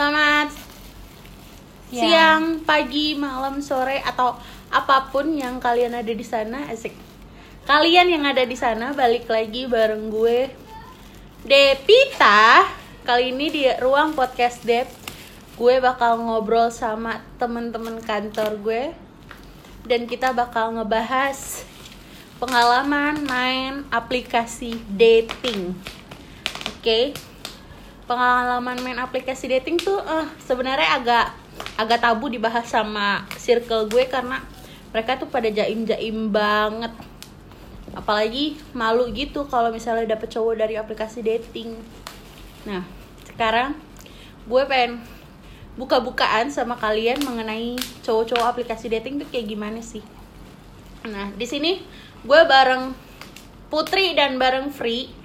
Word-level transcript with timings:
Selamat 0.00 0.48
Ya. 1.92 2.00
siang, 2.00 2.64
pagi, 2.64 3.12
malam, 3.12 3.60
sore 3.60 4.00
atau 4.00 4.32
apa 4.72 5.12
pun 5.12 5.28
yang 5.36 5.60
kalian 5.60 5.92
ada 5.92 6.08
di 6.08 6.24
sana, 6.24 6.64
asik. 6.72 6.96
Kalian 7.68 8.08
yang 8.08 8.24
ada 8.24 8.48
di 8.48 8.56
sana 8.56 8.96
balik 8.96 9.28
lagi 9.28 9.68
bareng 9.68 10.08
gue 10.08 10.48
Depita. 11.44 12.64
Kali 13.04 13.28
ini 13.28 13.52
di 13.52 13.68
ruang 13.76 14.16
podcast 14.16 14.64
Dep, 14.64 14.88
gue 15.60 15.74
bakal 15.84 16.16
ngobrol 16.16 16.72
sama 16.72 17.20
temen-temen 17.36 18.00
kantor 18.00 18.56
gue 18.56 18.84
dan 19.84 20.08
kita 20.08 20.32
bakal 20.32 20.80
ngebahas 20.80 21.68
pengalaman 22.40 23.20
main 23.28 23.84
aplikasi 23.92 24.80
dating. 24.96 25.76
Oke. 26.72 27.12
Pengalaman 28.10 28.82
main 28.82 28.98
aplikasi 28.98 29.46
dating 29.46 29.78
tuh 29.78 30.02
eh, 30.02 30.26
sebenarnya 30.42 30.98
agak 30.98 31.30
agak 31.78 32.02
tabu 32.02 32.26
dibahas 32.26 32.66
sama 32.66 33.22
circle 33.38 33.86
gue 33.86 34.10
karena 34.10 34.42
mereka 34.90 35.14
tuh 35.14 35.30
pada 35.30 35.46
jaim-jaim 35.46 36.34
banget. 36.34 36.90
Apalagi 37.94 38.58
malu 38.74 39.06
gitu 39.14 39.46
kalau 39.46 39.70
misalnya 39.70 40.18
dapet 40.18 40.26
cowok 40.26 40.58
dari 40.58 40.74
aplikasi 40.74 41.22
dating. 41.22 41.78
Nah, 42.66 42.82
sekarang 43.30 43.78
gue 44.50 44.62
pengen 44.66 45.06
buka-bukaan 45.78 46.50
sama 46.50 46.74
kalian 46.74 47.22
mengenai 47.22 47.78
cowok-cowok 48.02 48.58
aplikasi 48.58 48.90
dating 48.90 49.22
tuh 49.22 49.28
kayak 49.30 49.54
gimana 49.54 49.78
sih. 49.78 50.02
Nah, 51.06 51.30
di 51.30 51.46
sini 51.46 51.78
gue 52.26 52.40
bareng 52.42 52.90
Putri 53.70 54.18
dan 54.18 54.34
bareng 54.34 54.74
Free 54.74 55.19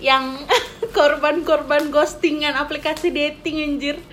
yang 0.00 0.44
korban-korban 0.96 1.88
ghostingan 1.88 2.56
aplikasi 2.56 3.12
dating 3.12 3.64
anjir. 3.64 3.96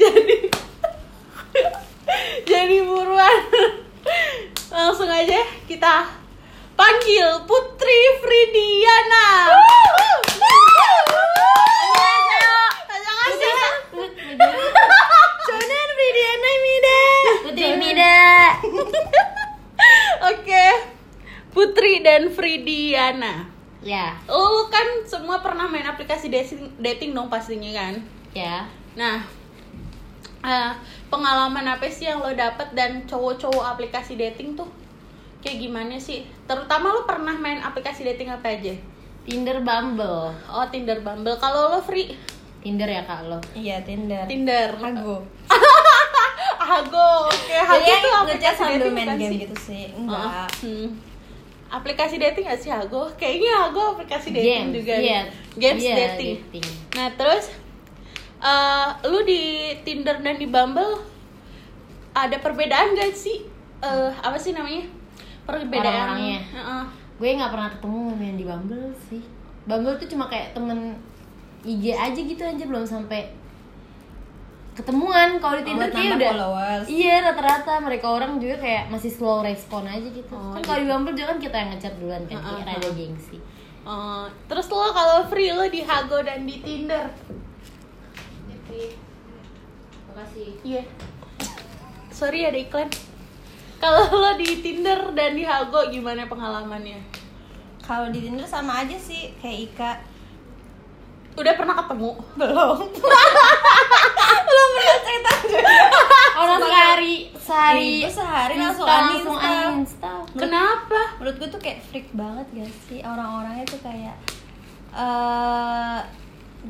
jadi 0.00 0.36
jadi 2.50 2.76
buruan 2.82 3.38
langsung 4.74 5.06
aja 5.06 5.38
kita 5.70 6.10
panggil 6.74 7.46
Putri 7.46 8.00
Fridiana. 8.18 9.54
Annyeonghaseyo. 11.94 13.70
Jonan 15.46 15.88
Fridiana 15.94 16.52
Mida. 16.64 17.02
Putri 17.46 17.70
Mida. 17.78 18.18
Oke. 20.34 20.66
Putri 21.54 22.02
dan 22.02 22.34
Fridiana. 22.34 23.53
Ya, 23.84 24.16
Lu 24.24 24.64
kan 24.66 25.04
semua 25.04 25.38
pernah 25.38 25.68
main 25.68 25.84
aplikasi 25.84 26.26
dating, 26.26 26.72
dating 26.78 27.12
dong 27.12 27.28
pastinya 27.28 27.68
kan? 27.70 27.94
ya. 28.32 28.64
Nah, 28.94 29.20
eh, 30.40 30.72
pengalaman 31.06 31.68
apa 31.68 31.84
sih 31.86 32.06
yang 32.06 32.18
lo 32.18 32.32
dapet 32.32 32.72
dan 32.72 33.04
cowok-cowok 33.04 33.64
aplikasi 33.70 34.14
dating 34.14 34.54
tuh 34.54 34.66
kayak 35.38 35.60
gimana 35.60 35.94
sih? 35.96 36.24
Terutama 36.44 36.90
lo 36.90 37.04
pernah 37.04 37.34
main 37.34 37.60
aplikasi 37.60 38.02
dating 38.04 38.30
apa 38.30 38.48
aja? 38.50 38.72
Tinder 39.24 39.60
Bumble. 39.60 40.32
Oh 40.46 40.66
Tinder, 40.66 41.00
Bumble. 41.00 41.36
Kalau 41.36 41.70
lo 41.70 41.80
free 41.80 42.16
Tinder 42.60 42.86
ya 42.86 43.04
kak 43.04 43.24
lo. 43.24 43.36
Iya 43.52 43.84
Tinder. 43.84 44.24
Tinder. 44.24 44.72
Hago. 44.74 45.20
Hago. 46.64 47.28
Oke, 47.28 47.52
Hago 47.54 47.76
Jadi 47.78 47.92
tuh 48.00 48.12
aplikasi 48.16 48.56
sambil 48.56 48.78
dating 48.80 48.94
main 48.94 49.08
game 49.14 49.28
sih? 49.28 49.40
gitu 49.44 49.56
sih. 49.58 49.84
Oh, 49.92 50.00
Enggak. 50.00 50.48
hmm. 50.60 50.88
Aplikasi 51.74 52.16
dating 52.16 52.46
gak 52.46 52.54
sih 52.56 52.70
Hago? 52.70 53.10
Kayaknya 53.14 53.66
Hago 53.66 53.98
aplikasi 53.98 54.30
dating 54.30 54.70
Games, 54.70 54.74
juga. 54.78 54.94
iya. 54.94 55.20
Games 55.54 55.82
Iya, 55.82 55.94
dating. 55.98 56.34
dating. 56.38 56.66
Nah 56.94 57.08
terus, 57.12 57.50
eh 58.38 58.88
lu 59.04 59.26
di 59.26 59.42
Tinder 59.82 60.22
dan 60.22 60.38
di 60.38 60.46
Bumble 60.46 61.02
ada 62.12 62.36
perbedaan 62.38 62.94
gak 62.94 63.10
sih? 63.12 63.42
Eh 63.80 64.10
apa 64.14 64.38
sih 64.38 64.54
namanya? 64.54 64.86
Perbedaan. 65.42 65.82
Orang-orangnya. 66.14 66.40
Heeh. 66.46 66.84
Gue 67.14 67.30
nggak 67.32 67.50
pernah 67.50 67.68
ketemu 67.68 67.98
yang 68.18 68.36
di 68.36 68.44
Bumble 68.44 68.88
sih. 69.04 69.22
Bumble 69.64 69.94
tuh 69.96 70.06
cuma 70.06 70.26
kayak 70.26 70.54
temen 70.54 70.94
IG 71.62 71.90
aja 71.90 72.14
gitu 72.16 72.42
aja 72.44 72.64
belum 72.64 72.84
sampai 72.84 73.32
ketemuan. 74.74 75.38
Kalau 75.38 75.56
di 75.56 75.64
Tinder 75.64 75.86
buat 75.86 75.94
kayak 75.94 76.12
udah 76.12 76.30
followers. 76.30 76.84
Iya 76.86 77.14
rata-rata 77.22 77.72
mereka 77.78 78.06
orang 78.08 78.36
juga 78.36 78.56
kayak 78.58 78.90
masih 78.90 79.08
slow 79.08 79.40
respon 79.40 79.86
aja 79.86 80.04
gitu. 80.04 80.30
Oh, 80.30 80.52
kan 80.52 80.62
kalau 80.62 80.78
di 80.78 80.86
Bumble 80.86 81.14
juga 81.14 81.26
kan 81.30 81.38
kita 81.38 81.56
yang 81.56 81.70
ngechat 81.72 81.94
duluan 81.96 82.22
kan 82.24 82.36
Heeh, 82.36 82.50
kayak 82.52 82.66
rada 82.68 82.82
heeh. 82.84 82.96
gengsi. 82.96 83.38
Eh, 83.84 84.24
terus 84.44 84.66
lo 84.66 84.88
kalau 84.90 85.26
free 85.26 85.50
lo 85.50 85.64
di 85.66 85.80
Hago 85.80 86.18
dan 86.20 86.42
di 86.42 86.56
Tinder? 86.58 87.06
Makasih. 90.08 90.50
Iya. 90.62 90.82
Sorry 92.10 92.42
ada 92.42 92.56
iklan. 92.56 92.88
Kalau 93.76 94.06
lo 94.08 94.32
di 94.34 94.58
Tinder 94.58 95.12
dan 95.12 95.34
di 95.34 95.42
Hago 95.42 95.90
gimana 95.90 96.24
pengalamannya? 96.24 97.02
Kalau 97.78 98.08
di 98.08 98.22
Tinder 98.22 98.46
sama 98.46 98.80
aja 98.80 98.96
sih 98.96 99.34
kayak 99.36 99.58
Ika. 99.68 99.92
Udah 101.34 101.52
pernah 101.52 101.74
ketemu? 101.76 102.14
Belum 102.32 102.78
pernah 104.54 104.98
cerita 105.02 105.30
juga. 105.42 105.74
Orang 106.34 106.60
sehari 106.62 107.14
sehari 107.34 107.90
Itu 108.00 108.10
sehari 108.14 108.54
langsung 108.56 108.86
Insta, 108.86 109.02
uninstall. 109.02 109.18
langsung 109.18 109.36
uninstall. 109.36 110.20
Kenapa? 110.32 111.00
Menurut 111.18 111.33
gue 111.44 111.52
tuh 111.52 111.60
kayak 111.60 111.84
freak 111.92 112.08
banget 112.16 112.48
gak 112.56 112.72
sih 112.88 113.04
orang-orangnya 113.04 113.68
tuh 113.68 113.76
kayak 113.84 114.16
eh 114.96 116.00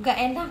gak 0.03 0.19
enak. 0.19 0.51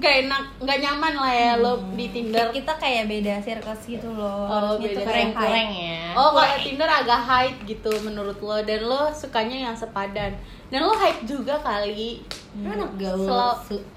Gak 0.00 0.24
enak, 0.24 0.44
gak 0.64 0.80
nyaman 0.80 1.12
lah 1.20 1.32
ya 1.36 1.52
lo 1.60 1.76
di 1.92 2.08
Tinder. 2.08 2.48
Kita 2.48 2.80
kayak 2.80 3.12
beda 3.12 3.44
circle 3.44 3.76
gitu 3.84 4.08
loh. 4.08 4.48
Oh, 4.48 4.72
Harusnya 4.72 4.88
beda 4.88 5.00
kurang-kurang 5.04 5.68
high. 5.68 5.84
ya. 5.84 6.00
Oh, 6.16 6.32
kalau 6.32 6.56
Tinder 6.64 6.88
agak 6.88 7.20
hype 7.28 7.58
gitu 7.68 7.92
menurut 8.00 8.40
lo 8.40 8.56
dan 8.64 8.88
lo 8.88 9.12
sukanya 9.12 9.68
yang 9.68 9.76
sepadan. 9.76 10.32
Dan 10.72 10.88
lo 10.88 10.96
hype 10.96 11.28
juga 11.28 11.60
kali. 11.60 12.24
Lu 12.56 12.72
anak 12.72 12.96
gaul. 12.96 13.28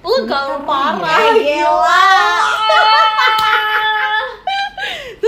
Lo 0.03 0.15
gaul 0.27 0.67
parah, 0.67 1.31
ya. 1.31 1.63
gila. 1.63 2.03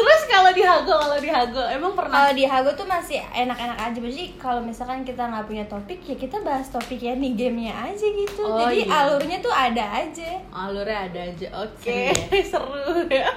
Terus 0.07 0.23
kalau 0.25 0.50
di 0.50 0.63
Hago, 0.63 0.95
kalau 0.95 1.18
di 1.18 1.28
Hago 1.28 1.63
emang 1.68 1.91
pernah 1.91 2.16
Kalau 2.18 2.31
di 2.31 2.44
Hago 2.44 2.72
tuh 2.73 2.85
masih 2.85 3.19
enak-enak 3.28 3.75
aja 3.78 3.97
Jadi 3.97 4.25
kalau 4.38 4.62
misalkan 4.62 5.03
kita 5.03 5.19
nggak 5.22 5.44
punya 5.44 5.66
topik 5.66 6.00
ya 6.01 6.16
kita 6.16 6.40
bahas 6.41 6.68
topik 6.68 6.95
ya 6.97 7.12
nih 7.13 7.35
gamenya 7.35 7.75
aja 7.84 8.07
gitu 8.07 8.40
Oh, 8.41 8.56
Jadi 8.62 8.81
iya. 8.81 9.03
alurnya 9.03 9.38
tuh 9.38 9.51
ada 9.51 9.84
aja 9.97 10.29
alurnya 10.50 11.00
ada 11.06 11.19
aja. 11.25 11.47
Oke, 11.59 12.16
Seru 12.41 12.72
seru 12.88 13.03
ya. 13.09 13.28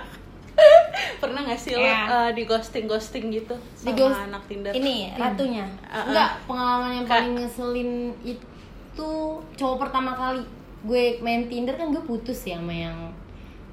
pernah 1.16 1.40
gak 1.42 1.56
sih 1.56 1.72
lo 1.72 1.80
Ya. 1.80 2.04
eh, 2.06 2.30
di 2.32 2.44
ghosting 2.44 2.84
ghosting 2.84 3.32
gitu 3.32 3.56
sama 3.72 3.86
Di 3.86 3.92
ghost- 3.92 4.22
anak 4.22 4.42
Tinder? 4.44 4.70
Ini 4.70 5.16
ratunya 5.16 5.64
Uh-uh. 5.82 6.06
Enggak, 6.06 6.30
pengalaman 6.44 6.90
yang 6.94 7.06
paling 7.08 7.32
ngeselin 7.34 7.90
itu 8.22 9.10
cowok 9.50 9.76
pertama 9.80 10.12
kali 10.12 10.44
gue 10.82 11.04
main 11.18 11.44
Tinder 11.44 11.74
kan 11.74 11.88
gue 11.88 12.02
putus 12.02 12.44
ya 12.44 12.54
sama 12.54 12.72
yang 12.72 12.96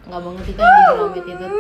nggak 0.07 0.22
banget 0.22 0.45
itu 0.45 0.57
yang 0.57 0.72
di 0.72 0.84
Gromit 0.90 1.25
itu 1.25 1.44
tuh. 1.44 1.59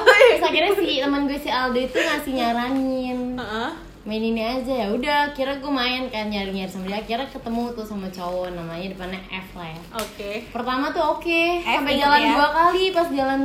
Terus 0.00 0.42
akhirnya 0.42 0.72
si 0.72 0.94
teman 0.96 1.22
gue 1.24 1.36
si 1.36 1.50
Aldo 1.50 1.78
itu 1.78 1.96
ngasih 1.96 2.32
nyaranin 2.32 3.18
Heeh. 3.34 3.70
main 4.00 4.22
ini 4.24 4.40
aja 4.40 4.72
ya 4.72 4.88
udah 4.88 5.20
kira 5.30 5.58
gue 5.58 5.68
main 5.68 6.08
kan 6.08 6.26
nyari 6.26 6.50
nyari 6.50 6.66
sama 6.66 6.88
dia 6.88 7.02
kira 7.02 7.26
ketemu 7.26 7.68
tuh 7.70 7.84
sama 7.84 8.08
cowok 8.08 8.48
namanya 8.50 8.88
depannya 8.88 9.20
F 9.28 9.52
lah 9.52 9.68
ya 9.68 9.80
Oke. 9.94 10.30
pertama 10.48 10.88
tuh 10.88 11.04
oke 11.10 11.42
F 11.60 11.68
sampai 11.76 11.94
jalan 11.94 12.18
ya. 12.18 12.32
dua 12.32 12.48
kali 12.50 12.82
pas 12.90 13.08
jalan 13.10 13.40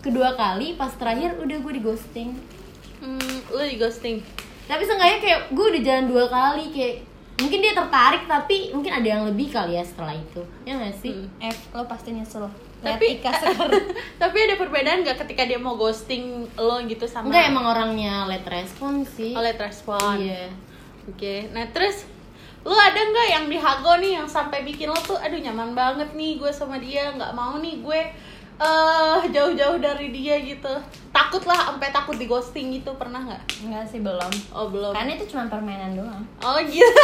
kedua 0.00 0.30
kali 0.34 0.74
pas 0.74 0.90
terakhir 0.92 1.38
udah 1.38 1.56
gue 1.56 1.72
di 1.72 1.82
ghosting 1.82 2.30
Hmm, 2.98 3.18
lo 3.48 3.58
di 3.60 3.76
ghosting. 3.76 4.18
tapi 4.64 4.82
seenggaknya 4.82 5.18
kayak 5.18 5.40
gue 5.50 5.66
udah 5.68 5.82
jalan 5.82 6.04
dua 6.06 6.24
kali 6.26 6.64
kayak 6.68 6.94
mungkin 7.36 7.58
dia 7.58 7.72
tertarik 7.72 8.22
tapi 8.24 8.70
mungkin 8.70 8.92
ada 8.92 9.06
yang 9.08 9.22
lebih 9.24 9.50
kali 9.50 9.74
ya 9.74 9.82
setelah 9.82 10.14
itu 10.14 10.42
ya 10.62 10.78
nggak 10.78 10.96
sih 10.96 11.14
Hmm. 11.14 11.46
F 11.46 11.70
lo 11.70 11.82
pasti 11.84 12.10
nyesel 12.10 12.50
Tapi 12.82 13.22
Tapi 14.22 14.36
ada 14.42 14.54
perbedaan 14.58 15.06
gak 15.06 15.22
ketika 15.26 15.46
dia 15.46 15.58
mau 15.58 15.78
ghosting 15.78 16.50
lo 16.58 16.82
gitu 16.84 17.06
sama 17.06 17.30
enggak 17.30 17.54
emang 17.54 17.64
orangnya 17.70 18.26
late 18.26 18.50
respon 18.50 19.06
sih. 19.06 19.32
Oleh 19.38 19.54
respon. 19.54 20.18
iya. 20.18 20.50
Oke. 21.06 21.50
Nah, 21.54 21.66
terus 21.70 22.06
lo 22.62 22.74
ada 22.78 22.94
nggak 22.98 23.28
yang 23.30 23.44
di 23.50 23.58
Hago 23.58 23.98
nih 23.98 24.22
yang 24.22 24.28
sampai 24.30 24.62
bikin 24.62 24.86
lo 24.86 24.98
tuh 25.02 25.18
aduh 25.18 25.34
nyaman 25.34 25.74
banget 25.74 26.14
nih 26.14 26.38
gue 26.38 26.46
sama 26.54 26.78
dia 26.78 27.10
nggak 27.10 27.34
mau 27.34 27.58
nih 27.58 27.82
gue 27.82 28.00
eh 28.62 29.20
jauh-jauh 29.34 29.82
dari 29.82 30.14
dia 30.14 30.38
gitu. 30.38 30.70
Takut 31.10 31.42
lah 31.42 31.74
sampai 31.74 31.90
takut 31.90 32.14
di 32.14 32.30
ghosting 32.30 32.70
gitu 32.70 32.94
pernah 32.94 33.18
nggak? 33.26 33.42
Enggak 33.66 33.84
sih 33.90 33.98
belum. 33.98 34.32
Oh 34.54 34.70
belum. 34.70 34.94
Karena 34.94 35.18
itu 35.18 35.26
cuma 35.34 35.50
permainan 35.50 35.98
doang. 35.98 36.22
Oh 36.46 36.58
gitu 36.62 36.86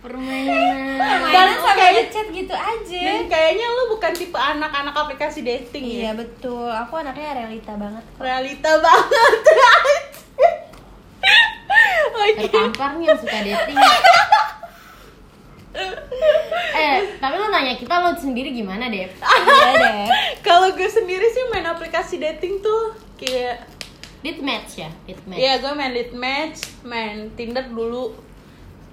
permainan. 0.00 0.96
Dan 1.26 1.46
sama 1.54 1.72
kayak- 1.74 2.08
ngechat 2.08 2.26
gitu 2.30 2.54
aja. 2.54 3.02
Dan 3.02 3.20
kayaknya 3.26 3.66
lo 3.68 3.82
bukan 3.90 4.12
tipe 4.12 4.34
anak-anak 4.34 4.92
aplikasi 4.92 5.40
dating 5.40 5.84
Iya 5.84 6.00
ya 6.02 6.12
betul, 6.14 6.66
aku 6.66 6.96
anaknya 6.96 7.36
realita 7.36 7.72
banget 7.74 8.04
kok. 8.06 8.20
realita 8.20 8.70
banget. 8.78 9.32
Oke. 12.12 12.36
tertampar 12.42 12.90
nih 12.94 13.06
yang 13.06 13.18
suka 13.18 13.38
dating. 13.40 13.76
Eh 16.72 16.98
tapi 17.16 17.34
lo 17.36 17.46
nanya 17.48 17.74
kita 17.74 17.94
lo 17.96 18.10
sendiri 18.12 18.50
gimana 18.50 18.86
deh 18.86 19.06
Iya 19.06 19.70
deh. 19.72 20.06
Kalau 20.40 20.72
gue 20.72 20.88
sendiri 20.88 21.22
sih 21.24 21.46
main 21.48 21.62
aplikasi 21.64 22.18
dating 22.18 22.58
tuh 22.58 22.90
kayak 23.16 23.62
Lead 24.20 24.42
match 24.42 24.76
ya? 24.76 24.90
Lead 25.06 25.22
match 25.24 25.38
Iya 25.38 25.52
gue 25.56 25.72
main 25.72 25.92
lead 25.92 26.12
match, 26.12 26.58
main 26.82 27.30
Tinder 27.32 27.64
dulu. 27.64 28.12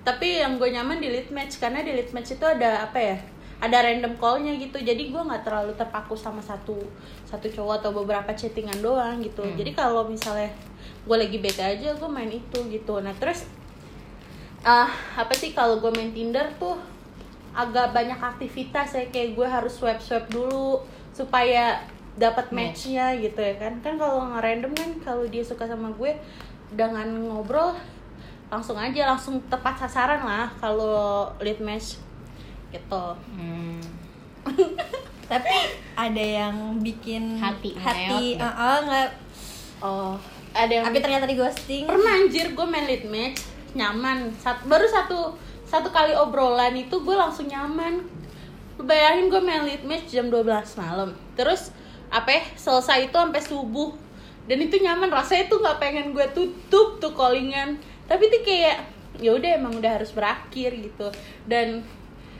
Tapi 0.08 0.40
yang 0.40 0.56
gue 0.56 0.72
nyaman 0.72 1.04
di 1.04 1.12
lead 1.12 1.28
match 1.36 1.60
karena 1.60 1.84
di 1.84 1.92
lead 1.92 2.16
match 2.16 2.40
itu 2.40 2.46
ada 2.48 2.88
apa 2.88 2.96
ya? 2.96 3.18
Ada 3.60 3.84
random 3.84 4.16
callnya 4.16 4.56
gitu. 4.56 4.80
Jadi 4.80 5.12
gue 5.12 5.20
nggak 5.20 5.44
terlalu 5.44 5.76
terpaku 5.76 6.16
sama 6.16 6.40
satu 6.40 6.80
satu 7.28 7.52
cowok 7.52 7.84
atau 7.84 7.92
beberapa 7.92 8.32
chattingan 8.32 8.80
doang 8.80 9.20
gitu. 9.20 9.44
Hmm. 9.44 9.60
Jadi 9.60 9.76
kalau 9.76 10.08
misalnya 10.08 10.48
gue 11.04 11.18
lagi 11.20 11.44
bete 11.44 11.60
aja 11.60 11.92
gue 11.92 12.08
main 12.08 12.32
itu 12.32 12.60
gitu. 12.72 13.04
Nah 13.04 13.12
terus 13.20 13.44
ah 14.64 14.88
apa 15.20 15.36
sih 15.36 15.52
kalau 15.52 15.84
gue 15.84 15.92
main 15.92 16.16
Tinder 16.16 16.56
tuh 16.56 16.80
agak 17.52 17.92
banyak 17.92 18.16
aktivitas 18.16 18.96
ya 18.96 19.04
kayak 19.12 19.36
gue 19.36 19.48
harus 19.48 19.76
swipe 19.76 20.00
swipe 20.00 20.30
dulu 20.32 20.86
supaya 21.12 21.84
dapat 22.18 22.50
Match. 22.50 22.86
matchnya 22.86 23.18
gitu 23.18 23.40
ya 23.42 23.58
kan 23.58 23.82
kan 23.82 23.94
kalau 23.98 24.26
nge-random 24.34 24.74
kan 24.74 24.90
kalau 25.02 25.26
dia 25.26 25.42
suka 25.46 25.66
sama 25.66 25.94
gue 25.94 26.18
dengan 26.74 27.06
ngobrol 27.30 27.74
langsung 28.48 28.76
aja 28.76 29.08
langsung 29.08 29.44
tepat 29.46 29.76
sasaran 29.78 30.22
lah 30.22 30.48
kalau 30.58 30.98
lead 31.38 31.60
match 31.60 32.00
gitu 32.70 33.06
Hmm. 33.30 33.80
Tapi 35.28 35.52
ada 35.94 36.24
yang 36.24 36.56
bikin 36.80 37.36
Hati 37.36 37.76
hati, 37.76 38.36
nggak? 38.36 38.48
Heeh, 38.48 38.78
nggak. 38.82 39.10
oh 39.82 40.16
ada 40.54 40.72
yang 40.72 40.86
Tapi 40.86 40.98
ternyata 40.98 41.26
di 41.26 41.36
ghosting. 41.36 41.84
pernah 41.84 42.16
anjir 42.18 42.48
gue 42.50 42.66
main 42.66 42.86
lead 42.86 43.04
match 43.06 43.44
nyaman 43.74 44.32
Sat- 44.34 44.64
baru 44.64 44.88
satu 44.88 45.36
satu 45.64 45.92
kali 45.92 46.16
obrolan 46.16 46.72
itu 46.74 46.96
gue 46.98 47.12
langsung 47.14 47.46
nyaman 47.46 48.00
bayangin 48.80 49.28
gue 49.28 49.42
main 49.42 49.62
lead 49.62 49.84
match 49.84 50.08
jam 50.10 50.28
12 50.28 50.48
malam 50.78 51.12
terus 51.34 51.76
apa 52.08 52.32
ya, 52.32 52.44
selesai 52.56 53.06
itu 53.06 53.14
sampai 53.14 53.42
subuh 53.42 53.92
dan 54.48 54.58
itu 54.58 54.80
nyaman 54.80 55.12
rasanya 55.12 55.46
tuh 55.46 55.60
nggak 55.60 55.78
pengen 55.78 56.08
gue 56.10 56.24
tutup 56.32 56.96
tuh 56.98 57.12
callingan 57.12 57.76
tapi 58.08 58.24
tuh 58.26 58.42
kayak 58.42 58.78
ya 59.18 59.32
udah 59.32 59.52
emang 59.54 59.74
udah 59.74 59.92
harus 59.94 60.10
berakhir 60.10 60.72
gitu 60.74 61.08
dan 61.44 61.84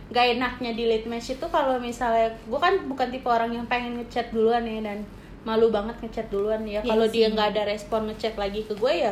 gak 0.08 0.26
enaknya 0.32 0.72
di 0.72 0.84
lead 0.86 1.04
match 1.04 1.32
itu 1.32 1.46
kalau 1.46 1.76
misalnya 1.78 2.32
gue 2.42 2.56
kan 2.58 2.80
bukan 2.86 3.08
tipe 3.10 3.28
orang 3.28 3.52
yang 3.52 3.66
pengen 3.66 3.98
ngechat 3.98 4.32
duluan 4.32 4.64
ya 4.64 4.80
dan 4.82 5.04
malu 5.44 5.68
banget 5.68 6.00
ngechat 6.00 6.28
duluan 6.28 6.62
ya 6.62 6.80
Iya 6.80 6.88
kalau 6.88 7.06
sih. 7.06 7.14
dia 7.14 7.28
nggak 7.30 7.50
ada 7.52 7.64
respon 7.66 8.08
ngechat 8.08 8.36
lagi 8.36 8.62
ke 8.62 8.74
gue 8.74 8.94
ya 9.02 9.12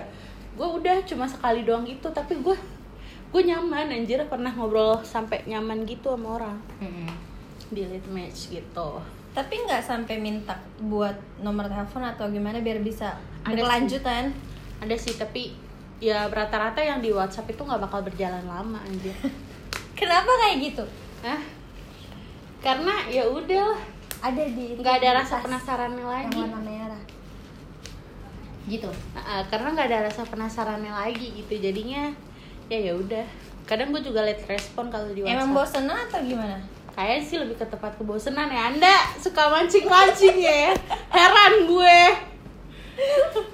gue 0.54 0.68
udah 0.69 1.04
cuma 1.04 1.25
sekali 1.25 1.62
doang 1.62 1.84
gitu 1.84 2.07
tapi 2.10 2.38
gue 2.38 2.56
gue 3.28 3.42
nyaman 3.44 3.90
anjir 3.90 4.24
pernah 4.24 4.48
ngobrol 4.50 4.96
sampai 5.02 5.44
nyaman 5.44 5.84
gitu 5.84 6.07
sama 6.10 6.28
orang 6.34 6.57
Hmm. 6.78 7.12
di 7.68 7.84
lead 7.84 8.06
match 8.07 8.48
gitu 8.50 8.90
Tapi 9.34 9.54
nggak 9.60 9.84
sampai 9.84 10.16
minta 10.16 10.56
buat 10.80 11.12
nomor 11.38 11.68
telepon 11.68 12.00
atau 12.06 12.30
gimana 12.30 12.60
biar 12.60 12.80
bisa 12.80 13.19
Ada 13.44 13.52
berkelanjutan. 13.57 14.31
ada 14.78 14.96
sih 14.96 15.12
tapi 15.13 15.52
ya 16.03 16.27
rata-rata 16.27 16.83
yang 16.83 17.00
di 17.00 17.12
WhatsApp 17.12 17.51
itu 17.51 17.62
nggak 17.63 17.81
bakal 17.88 18.03
berjalan 18.03 18.44
lama 18.44 18.80
anjir. 18.83 19.15
Kenapa 20.00 20.31
kayak 20.44 20.57
gitu? 20.59 20.86
Hah? 21.24 21.42
karena 22.65 23.06
ya 23.13 23.30
udah. 23.30 23.77
Ada 24.25 24.42
di 24.50 24.74
nggak 24.81 24.95
ada 25.06 25.21
rasa 25.21 25.38
penasarannya 25.38 26.01
yang 26.01 26.09
lagi. 26.09 26.33
warna 26.33 26.62
merah. 26.65 27.03
gitu. 28.65 28.89
Nah, 29.13 29.45
karena 29.53 29.77
nggak 29.77 29.88
ada 29.94 30.09
rasa 30.09 30.25
penasarannya 30.25 30.89
lagi 30.89 31.30
gitu 31.38 31.53
jadinya 31.62 32.09
ya 32.65 32.80
ya 32.81 32.97
udah. 32.97 33.21
Kadang 33.69 33.94
gue 33.94 34.01
juga 34.01 34.25
liat 34.25 34.42
respon 34.50 34.89
kalau 34.89 35.13
di 35.13 35.21
WhatsApp. 35.21 35.38
Emang 35.38 35.53
bosen 35.53 35.86
atau 35.86 36.21
gimana? 36.25 36.57
Kayaknya 36.97 37.21
sih 37.21 37.38
lebih 37.38 37.62
ke 37.62 37.65
tempat 37.69 37.94
kebosanan 38.01 38.50
ya. 38.50 38.74
Anda 38.74 38.95
suka 39.21 39.45
mancing-mancing 39.53 40.38
ya. 40.42 40.74
Heran 41.13 41.53
gue. 41.69 42.00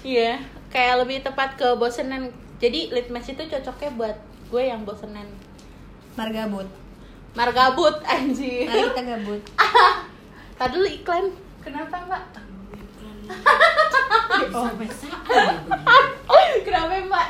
Iya 0.00 0.40
Kayak 0.70 1.02
lebih 1.02 1.18
tepat 1.26 1.58
ke 1.58 1.66
bosenan. 1.74 2.30
Jadi 2.62 2.94
litmas 2.94 3.26
itu 3.26 3.42
cocoknya 3.42 3.90
buat 3.98 4.16
gue 4.50 4.62
yang 4.62 4.86
bosenan. 4.86 5.26
Margabut. 6.14 6.66
Margabut 7.34 7.96
anjir. 8.14 8.70
Mari 8.70 8.82
kita 8.94 9.02
gabut. 9.02 9.42
Tadi 10.58 10.70
dulu 10.70 10.86
iklan. 10.86 11.26
Kenapa 11.60 11.96
mbak? 12.06 12.22
oh 16.30 16.38
Kenapa 16.66 16.94
mbak? 16.98 17.28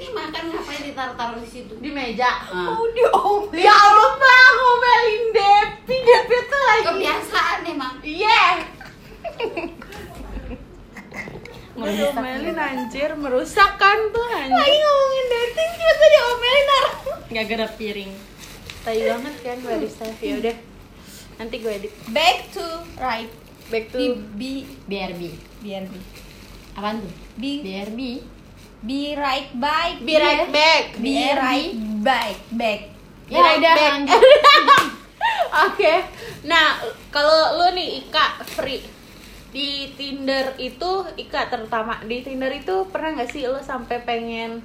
ini 0.00 0.16
makan 0.16 0.42
ngapain 0.48 0.80
ditaruh-taruh 0.80 1.44
di 1.44 1.48
situ? 1.48 1.76
Di 1.76 1.92
meja. 1.92 2.40
Oh, 2.48 2.88
diomelin. 2.88 3.68
Ya 3.68 3.74
Allah 3.76 4.10
mbak 4.16 4.48
ngomelin 4.56 5.24
Depi 5.36 5.96
Depi 6.00 6.36
tuh 6.48 6.60
lagi 6.64 6.82
kebiasaan 6.88 7.58
emang. 7.68 7.94
Iya 8.00 8.64
Ngomelin 11.76 12.58
anjir. 12.58 13.10
Merusak 13.14 13.78
kan 13.78 13.98
tuh 14.10 14.26
anjir. 14.34 14.56
Lagi 14.56 14.76
ngomongin 14.78 15.26
dating 15.30 15.70
ternyata 15.76 16.06
diomelin 16.10 16.66
orang. 16.70 16.96
nggak 17.30 17.44
gara 17.46 17.66
piring. 17.78 18.12
Tai 18.80 18.96
banget 18.96 19.34
kan 19.44 19.58
barista 19.62 20.06
Ya 20.18 20.34
udah. 20.40 20.56
Nanti 21.38 21.54
gue 21.62 21.72
edit. 21.72 21.92
Back 22.10 22.38
to 22.56 22.66
right. 22.98 23.30
Back 23.70 23.94
to 23.94 23.98
Be 23.98 24.06
B. 24.34 24.42
BRB 24.90 25.22
BRB. 25.62 25.94
apaan 26.74 27.02
tuh? 27.02 27.12
Be 27.38 27.60
BRB 27.60 28.00
be 28.80 29.12
right 29.16 29.52
back. 29.60 30.00
Be 30.00 30.16
right 30.16 30.48
back. 30.48 30.96
Be 30.96 31.16
right 31.36 31.74
back. 32.00 32.36
Back. 32.52 32.80
Be 33.28 33.34
Ya 33.36 33.40
right 33.44 33.60
back. 33.60 33.92
Oke. 35.68 35.94
Nah 36.48 36.80
kalau 37.12 37.60
lu 37.60 37.76
nih 37.76 38.00
Ika 38.00 38.40
free 38.56 38.99
di 39.50 39.68
Tinder 39.92 40.54
itu 40.56 40.90
Ika 41.16 41.46
terutama 41.46 41.98
di 42.02 42.20
Tinder 42.20 42.50
itu 42.50 42.86
pernah 42.86 43.14
nggak 43.14 43.28
sih 43.28 43.44
lu 43.44 43.58
sampai 43.58 43.98
pengen 44.00 44.62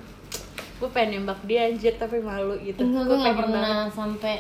gue 0.75 0.89
pengen 0.89 1.23
nembak 1.23 1.39
dia 1.43 1.65
anjir 1.65 1.95
tapi 1.95 2.19
malu 2.19 2.59
gitu? 2.59 2.83
Enggak 2.83 3.03
gue 3.03 3.15
nggak 3.15 3.25
pengen 3.31 3.39
banget. 3.39 3.55
pernah 3.55 3.79
sampai. 3.89 4.35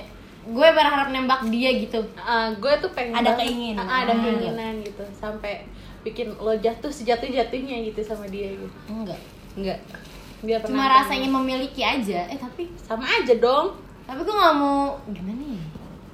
Gue 0.45 0.67
berharap 0.69 1.07
nembak 1.09 1.41
dia 1.47 1.69
gitu. 1.73 1.99
Ah, 2.15 2.53
gue 2.53 2.73
tuh 2.77 2.91
pengen 2.91 3.15
Ada 3.15 3.33
banget. 3.33 3.39
keinginan. 3.41 3.85
Ah, 3.85 3.97
ada 4.03 4.13
Hmm. 4.13 4.21
keinginan 4.21 4.73
gitu. 4.79 5.03
Sampai 5.11 5.65
bikin 6.01 6.35
lo 6.35 6.53
jatuh 6.53 6.91
sejatuh 6.91 7.25
jatuhnya 7.25 7.81
gitu 7.81 8.03
sama 8.03 8.27
dia 8.27 8.53
gitu. 8.53 8.69
Enggak. 8.85 9.17
Enggak. 9.55 9.79
Dia 10.43 10.61
pernah 10.61 10.85
cuma 10.85 10.93
rasanya 10.93 11.29
memiliki 11.31 11.81
aja. 11.81 12.29
Eh 12.29 12.37
tapi 12.37 12.69
sama 12.77 13.01
aja 13.03 13.33
dong. 13.33 13.73
Tapi 14.05 14.21
gue 14.21 14.35
nggak 14.35 14.55
mau. 14.55 15.01
Gimana 15.09 15.41
ya 15.41 15.64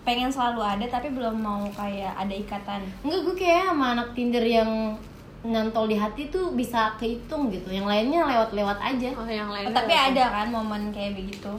Pengen 0.02 0.28
selalu 0.28 0.60
ada 0.60 0.86
tapi 0.88 1.10
belum 1.10 1.36
mau 1.36 1.62
kayak 1.70 2.14
ada 2.16 2.34
ikatan. 2.34 2.82
enggak 3.02 3.22
gue 3.22 3.36
kayak 3.38 3.70
sama 3.70 3.94
anak 3.94 4.10
Tinder 4.12 4.42
yang 4.42 4.98
nantol 5.42 5.86
di 5.86 5.94
hati 5.94 6.28
tuh 6.28 6.52
bisa 6.52 6.94
kehitung 6.96 7.50
gitu 7.50 7.66
yang 7.68 7.84
lainnya 7.84 8.22
lewat-lewat 8.24 8.78
aja 8.78 9.10
oh 9.12 9.26
yang 9.26 9.50
lain 9.50 9.66
Oh, 9.66 9.74
tapi 9.76 9.90
ada 9.92 10.30
kan 10.32 10.48
momen 10.48 10.90
kayak 10.90 11.14
begitu. 11.16 11.50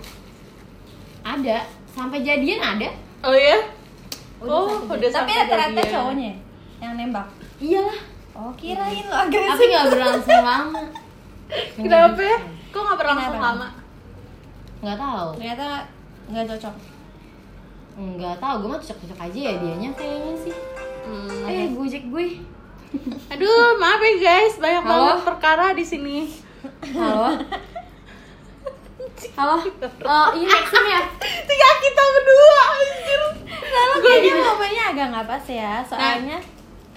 ada 1.20 1.62
sampai 1.88 2.18
jadian 2.20 2.58
ada 2.58 2.90
oh 3.22 3.30
ya 3.32 3.58
Udah 4.38 4.50
oh 4.52 4.66
sampai 4.80 4.86
udah 4.92 4.98
jadi. 5.04 5.14
Tapi 5.16 5.30
rata-rata 5.36 5.70
jadian. 5.72 5.92
cowoknya 5.92 6.32
yang 6.78 6.92
nembak. 6.96 7.26
iyalah 7.58 8.00
Oh, 8.32 8.50
kirain 8.54 9.04
lo 9.04 9.12
tapi 9.12 9.28
agresif. 9.28 9.66
nggak 9.68 9.86
berlangsung 9.88 10.40
lama 10.42 10.82
kenapa 11.76 12.20
ya? 12.22 12.38
kok 12.70 12.80
nggak 12.80 12.98
berlangsung 12.98 13.34
Kenapa? 13.34 13.46
lama 13.48 13.66
nggak 14.80 14.98
tahu 14.98 15.28
Ternyata 15.36 15.66
nggak 16.28 16.44
cocok. 16.48 16.74
Nggak 17.92 18.40
tahu 18.40 18.54
gue 18.64 18.68
mah 18.72 18.80
cocok-cocok 18.80 19.18
aja 19.20 19.38
ya 19.38 19.52
dianya 19.60 19.90
kayaknya 19.92 20.34
sih. 20.40 20.54
Hmm. 21.02 21.48
eh 21.48 21.68
gojek 21.76 22.04
gue. 22.08 22.26
Aduh 23.32 23.76
maaf 23.80 24.00
ya 24.00 24.12
guys 24.20 24.54
banyak 24.60 24.84
Halo? 24.84 24.92
banget 24.92 25.18
perkara 25.24 25.66
di 25.76 25.84
sini. 25.84 26.28
Halo? 26.92 27.36
Halo? 29.38 29.56
Oh 30.02 30.28
ini 30.34 30.46
Maxim 30.46 30.84
ya? 30.88 31.00
Tinggal 31.20 31.74
kita 31.80 32.02
berdua 32.02 32.60
anjir. 32.74 33.20
Lalu 33.72 33.94
kayaknya 34.04 34.34
momennya 34.44 34.84
agak 34.92 35.06
nggak 35.14 35.26
pas 35.28 35.44
ya, 35.48 35.72
soalnya. 35.86 36.38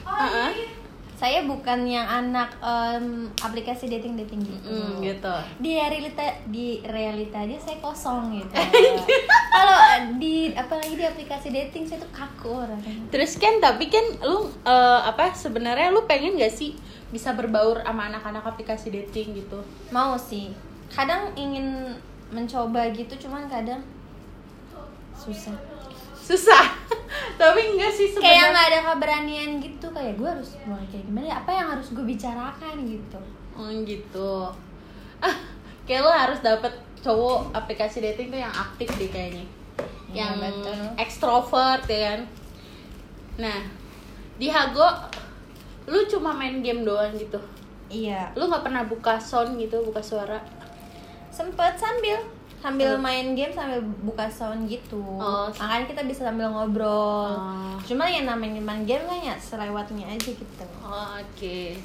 Heeh. 0.06 0.75
Saya 1.16 1.48
bukan 1.48 1.88
yang 1.88 2.04
anak 2.04 2.52
em, 2.60 3.32
aplikasi 3.40 3.88
dating 3.88 4.20
dating 4.20 4.44
gitu. 4.44 4.68
Hmm, 4.68 5.00
gitu 5.00 5.36
Di 5.64 5.80
realita 5.80 6.28
di 6.52 6.84
realita 6.84 7.40
aja 7.40 7.56
saya 7.56 7.80
kosong 7.80 8.36
gitu. 8.36 8.52
Kalau 9.56 9.80
di 10.20 10.52
apalagi 10.52 11.00
di 11.00 11.06
aplikasi 11.08 11.56
dating 11.56 11.88
saya 11.88 12.04
tuh 12.04 12.12
kaku 12.12 12.68
orangnya. 12.68 13.00
Terus 13.16 13.40
kan 13.40 13.64
tapi 13.64 13.88
kan 13.88 14.04
lu 14.28 14.52
eh, 14.68 15.02
apa 15.08 15.32
sebenarnya 15.32 15.96
lu 15.96 16.04
pengen 16.04 16.36
gak 16.36 16.52
sih 16.52 16.76
bisa 17.16 17.32
berbaur 17.32 17.80
sama 17.88 18.12
anak-anak 18.12 18.44
aplikasi 18.44 18.92
dating 18.92 19.40
gitu? 19.40 19.64
Mau 19.96 20.20
sih. 20.20 20.52
Kadang 20.92 21.32
ingin 21.40 21.96
mencoba 22.28 22.92
gitu, 22.92 23.16
cuman 23.28 23.48
kadang 23.48 23.80
susah. 25.16 25.56
Susah. 26.20 26.85
Tapi 27.36 27.60
enggak 27.72 27.92
sih 27.92 28.08
Kayak 28.10 28.16
sebenarnya. 28.16 28.48
nggak 28.50 28.68
ada 28.68 28.80
keberanian 28.86 29.50
gitu 29.60 29.88
kayak 29.90 30.14
gue 30.16 30.30
harus 30.30 30.50
mulai 30.64 30.86
kayak 30.88 31.06
gimana 31.06 31.26
ya? 31.26 31.36
Apa 31.40 31.52
yang 31.52 31.68
harus 31.70 31.88
gue 31.92 32.06
bicarakan 32.06 32.76
gitu. 32.84 33.20
Oh 33.54 33.70
gitu. 33.84 34.34
Ah, 35.18 35.36
kayak 35.84 36.02
lu 36.02 36.12
harus 36.12 36.40
dapet 36.40 36.72
cowok 37.00 37.52
aplikasi 37.52 38.02
dating 38.02 38.30
tuh 38.30 38.40
yang 38.40 38.52
aktif 38.52 38.90
deh 38.96 39.08
kayaknya. 39.08 39.46
Iya, 40.10 40.32
yang 40.32 40.40
betul. 40.40 40.80
ekstrovert 40.96 41.84
ya 41.86 42.00
kan 42.10 42.22
nah 43.36 43.60
di 44.34 44.48
Hago 44.48 44.88
lu 45.86 46.08
cuma 46.08 46.32
main 46.32 46.64
game 46.64 46.88
doang 46.88 47.12
gitu 47.12 47.36
iya 47.92 48.32
lu 48.32 48.48
nggak 48.48 48.64
pernah 48.64 48.88
buka 48.88 49.20
sound 49.20 49.60
gitu 49.60 49.84
buka 49.84 50.00
suara 50.00 50.40
sempet 51.28 51.76
sambil 51.76 52.16
sambil 52.66 52.98
main 52.98 53.28
game 53.32 53.54
sambil 53.54 53.78
buka 54.02 54.26
sound 54.28 54.66
gitu 54.66 54.98
Oh. 54.98 55.54
makanya 55.54 55.86
kita 55.86 56.02
bisa 56.04 56.22
sambil 56.24 56.50
ngobrol 56.50 57.30
Oh. 57.30 57.78
cuma 57.80 58.06
yang 58.08 58.26
namanya 58.26 58.58
main 58.58 58.82
game 58.84 59.06
kan 59.06 59.22
ya 59.24 59.36
selewatnya 59.38 60.10
aja 60.10 60.34
gitu 60.34 60.66
Oh, 60.82 61.14
Oke. 61.16 61.78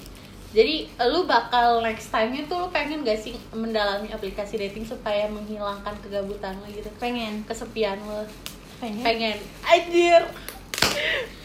Jadi 0.50 0.88
lu 1.04 1.24
bakal 1.24 1.78
next 1.80 2.08
time 2.08 2.34
itu 2.34 2.50
lu 2.50 2.66
pengen 2.68 3.00
gak 3.00 3.16
sih 3.16 3.32
mendalami 3.50 4.08
aplikasi 4.08 4.58
dating 4.58 4.82
supaya 4.82 5.24
menghilangkan 5.26 5.94
kegabutan 6.00 6.58
lo 6.58 6.66
gitu, 6.66 6.90
pengen 6.96 7.44
kesepian 7.44 8.00
lo? 8.00 8.26
pengen 8.78 9.04
Pengen. 9.04 9.36
Anjir. 9.62 10.24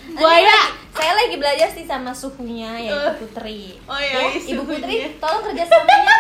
Buaya. 0.10 0.58
saya 0.90 1.12
lagi 1.14 1.36
belajar 1.36 1.68
sih 1.70 1.84
sama 1.84 2.10
suhunya 2.12 2.72
ya. 2.82 2.92
Ibu 2.96 3.12
Putri 3.22 3.76
Oh 3.84 4.00
iya, 4.00 4.26
ya, 4.26 4.42
Ibu. 4.56 4.64
Putri 4.64 4.96
tolong 5.20 5.44
kerjasamanya 5.44 6.16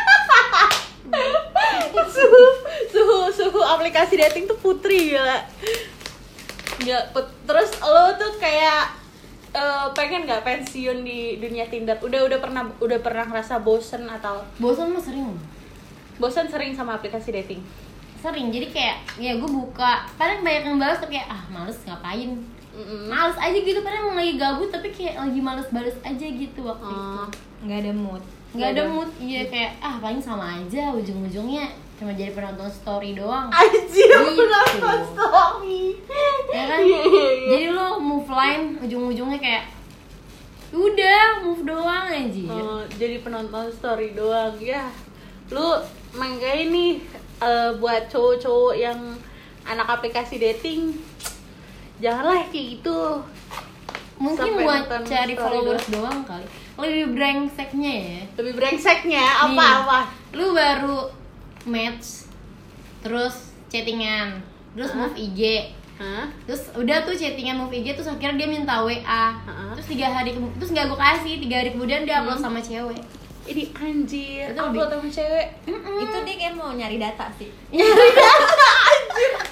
suhu 2.06 2.44
suhu 2.88 3.18
suhu 3.30 3.55
aplikasi 3.68 4.16
dating 4.16 4.46
tuh 4.46 4.56
putri 4.56 5.12
gila. 5.12 5.38
Gila, 6.78 7.00
put- 7.12 7.34
terus 7.44 7.72
lo 7.80 8.14
tuh 8.14 8.36
kayak 8.36 8.92
eh, 9.52 9.86
pengen 9.92 10.24
nggak 10.24 10.42
pensiun 10.42 11.02
di 11.02 11.20
dunia 11.38 11.66
Tinder? 11.66 11.96
Udah 11.98 12.22
udah 12.24 12.38
pernah 12.38 12.64
udah 12.78 13.00
pernah 13.00 13.26
ngerasa 13.26 13.60
bosen 13.60 14.06
atau 14.06 14.44
bosan 14.58 14.90
mah 14.90 15.00
sering 15.00 15.34
bosen 16.16 16.46
sering 16.46 16.72
sama 16.72 16.96
aplikasi 16.96 17.32
dating? 17.34 17.64
sering 18.18 18.50
jadi 18.50 18.66
kayak 18.68 18.98
ya 19.18 19.32
gue 19.36 19.46
buka 19.46 20.02
paling 20.16 20.42
banyak 20.42 20.66
yang 20.66 20.82
balas 20.82 20.98
tapi 20.98 21.14
kayak 21.14 21.30
ah 21.30 21.46
males 21.46 21.78
ngapain 21.86 22.34
Mm-mm. 22.74 23.06
males 23.06 23.38
aja 23.38 23.54
gitu 23.54 23.78
padahal 23.80 24.02
emang 24.04 24.18
lagi 24.18 24.34
gabut 24.34 24.74
tapi 24.74 24.90
kayak 24.90 25.14
lagi 25.16 25.38
males 25.38 25.70
balas 25.70 25.94
aja 26.02 26.26
gitu 26.26 26.60
waktu 26.60 26.90
itu 26.90 27.06
Oh. 27.22 27.30
nggak 27.62 27.80
ada 27.80 27.94
mood 27.94 28.24
nggak 28.56 28.70
ada 28.72 28.84
mood 28.86 29.10
iya 29.18 29.44
kayak 29.46 29.72
ah 29.78 30.00
paling 30.00 30.18
sama 30.18 30.58
aja 30.58 30.90
ujung-ujungnya 30.92 31.68
cuma 31.96 32.12
jadi 32.12 32.32
penonton 32.32 32.68
story 32.68 33.14
doang 33.14 33.48
Anjir, 33.50 33.88
Gitu. 33.88 34.36
penonton 34.38 35.00
story. 35.12 35.96
ya 36.50 36.64
kan 36.66 36.80
Iya, 36.82 37.00
iya, 37.00 37.24
iya. 37.30 37.48
jadi 37.50 37.66
lo 37.70 37.88
move 37.98 38.28
line 38.28 38.80
ujung-ujungnya 38.80 39.38
kayak 39.38 39.64
udah 40.72 41.24
move 41.42 41.64
doang 41.64 42.06
anjir 42.06 42.52
Oh, 42.52 42.84
jadi 42.92 43.20
penonton 43.20 43.72
story 43.72 44.12
doang 44.12 44.56
ya. 44.58 44.92
Lu 45.48 45.80
makanya 46.12 46.68
nih 46.68 46.92
eh, 47.38 47.72
buat 47.76 48.08
cowok-cowok 48.08 48.76
yang 48.76 49.00
anak 49.64 49.88
aplikasi 49.90 50.36
dating 50.36 50.96
janganlah 51.98 52.44
kayak 52.46 52.76
gitu. 52.76 53.24
mungkin 54.16 54.48
sampai 54.48 54.64
buat 54.64 54.84
cari 55.06 55.34
followers 55.34 55.86
doang 55.90 56.24
kali 56.24 56.48
lebih 56.78 57.12
brengseknya 57.12 57.94
ya 57.94 58.20
Lebih 58.36 58.54
brengseknya 58.54 59.24
Nih, 59.24 59.46
apa-apa. 59.50 60.00
lu 60.32 60.52
baru 60.52 61.00
match 61.66 62.28
terus 63.00 63.36
chattingan 63.68 64.44
terus 64.72 64.90
Hah? 64.90 65.00
move 65.02 65.16
IG 65.16 65.72
Hah? 65.96 66.28
terus 66.44 66.68
udah 66.74 66.98
tuh 67.02 67.14
chattingan 67.14 67.56
move 67.58 67.72
IG 67.72 67.94
terus 67.94 68.06
akhirnya 68.06 68.36
dia 68.38 68.50
minta 68.50 68.80
WA 68.80 69.00
Hah? 69.02 69.72
terus 69.72 69.88
tiga 69.88 70.10
hari 70.10 70.32
terus 70.36 70.70
nggak 70.70 70.86
gue 70.86 71.00
kasih 71.00 71.34
tiga 71.40 71.56
hari 71.58 71.70
kemudian 71.72 72.04
dia 72.04 72.20
upload 72.20 72.38
Hmm. 72.38 72.46
sama 72.46 72.60
cewek 72.60 73.00
Ini 73.46 73.70
anjir, 73.72 74.46
Itu 74.50 74.58
upload 74.60 74.90
sama 74.90 75.06
cewek. 75.08 75.48
itu 75.70 76.18
dia 76.20 76.36
kayak 76.36 76.54
mau 76.56 76.74
nyari 76.74 76.98
data 76.98 77.30
sih 77.32 77.54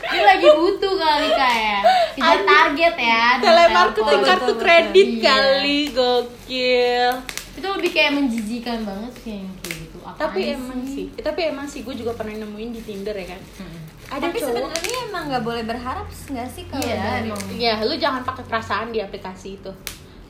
dia 0.04 0.22
lagi 0.24 0.48
butuh 0.48 0.94
kali 0.94 1.30
kayak 1.30 1.82
kejar 2.14 2.40
target 2.44 2.96
ya 2.96 3.26
Telemarketing 3.40 4.22
kartu 4.22 4.32
betul, 4.44 4.48
betul. 4.50 4.56
kredit 4.60 5.10
Iya. 5.10 5.24
kali, 5.24 5.80
gokil. 5.90 7.10
itu 7.54 7.68
lebih 7.70 7.92
kayak 7.92 8.12
menjijikan 8.14 8.80
banget 8.82 9.14
sih 9.20 9.34
yang 9.38 9.54
kayak 9.58 9.78
gitu 9.80 9.98
Apaan 10.02 10.20
Tapi 10.20 10.40
emang 10.52 10.82
sih, 10.84 11.06
tapi 11.16 11.42
emang 11.46 11.66
sih 11.66 11.80
gue 11.82 11.96
juga 11.96 12.12
pernah 12.12 12.36
nemuin 12.36 12.70
di 12.72 12.82
Tinder 12.82 13.14
ya 13.14 13.28
kan. 13.30 13.42
Hmm. 13.58 13.78
Ada 14.12 14.24
tapi 14.26 14.38
sebenarnya 14.38 14.98
emang 15.08 15.24
nggak 15.28 15.44
boleh 15.44 15.64
berharap 15.64 16.06
nggak 16.06 16.50
sih 16.50 16.64
kalau 16.66 16.84
Iya, 16.84 16.98
dari- 17.00 17.30
emang. 17.30 17.42
Ya, 17.56 17.74
lu 17.80 17.96
jangan 17.96 18.22
pakai 18.22 18.44
perasaan 18.44 18.90
di 18.90 19.00
aplikasi 19.00 19.58
itu. 19.58 19.72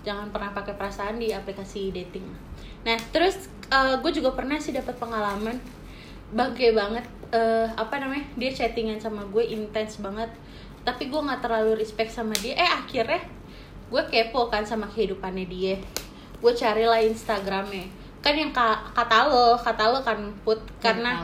Jangan 0.04 0.30
pernah 0.30 0.52
pakai 0.52 0.74
perasaan 0.74 1.18
di 1.18 1.32
aplikasi 1.32 1.90
dating. 1.90 2.28
Nah, 2.84 3.00
terus 3.10 3.50
gue 3.74 4.12
juga 4.14 4.30
pernah 4.32 4.56
sih 4.56 4.70
dapat 4.70 4.94
pengalaman 4.94 5.58
bangke 6.34 6.74
banget 6.74 7.06
eh, 7.32 7.68
apa 7.74 7.96
namanya? 8.02 8.26
Dia 8.38 8.52
chattingan 8.52 8.98
sama 8.98 9.24
gue 9.30 9.46
intens 9.46 10.02
banget. 10.02 10.30
Tapi 10.84 11.08
gue 11.08 11.22
nggak 11.22 11.42
terlalu 11.42 11.80
respect 11.80 12.12
sama 12.12 12.36
dia. 12.42 12.58
Eh, 12.58 12.70
akhirnya 12.70 13.22
gue 13.88 14.04
kepo 14.10 14.50
kan 14.50 14.66
sama 14.66 14.90
kehidupannya 14.90 15.46
dia. 15.48 15.78
Gue 16.42 16.52
carilah 16.52 17.00
Instagramnya. 17.00 17.88
Kan 18.20 18.36
yang 18.36 18.52
ka- 18.52 18.92
kata 18.92 19.30
lo, 19.30 19.56
kata 19.60 19.84
lo 19.92 20.00
kan 20.02 20.20
put 20.44 20.60
karena 20.80 21.24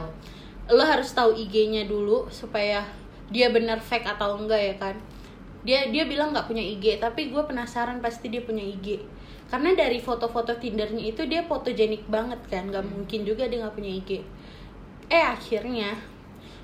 Tahu. 0.67 0.77
lo 0.77 0.83
harus 0.85 1.09
tahu 1.11 1.31
IG-nya 1.33 1.87
dulu 1.89 2.27
supaya 2.29 2.83
dia 3.29 3.53
bener 3.53 3.77
fake 3.77 4.09
atau 4.09 4.35
enggak 4.41 4.61
ya 4.61 4.75
kan 4.81 4.95
dia 5.61 5.91
dia 5.91 6.07
bilang 6.09 6.33
nggak 6.33 6.49
punya 6.49 6.63
IG 6.63 6.97
tapi 6.97 7.29
gue 7.29 7.43
penasaran 7.45 8.01
pasti 8.01 8.31
dia 8.31 8.41
punya 8.41 8.63
IG 8.65 8.99
karena 9.49 9.73
dari 9.75 10.01
foto-foto 10.01 10.55
Tindernya 10.57 11.13
itu 11.13 11.25
dia 11.29 11.45
fotogenik 11.45 12.09
banget 12.09 12.39
kan 12.49 12.69
nggak 12.69 12.85
mungkin 12.85 13.27
juga 13.27 13.45
dia 13.45 13.65
nggak 13.65 13.75
punya 13.75 13.91
IG 14.01 14.23
eh 15.09 15.25
akhirnya 15.25 15.97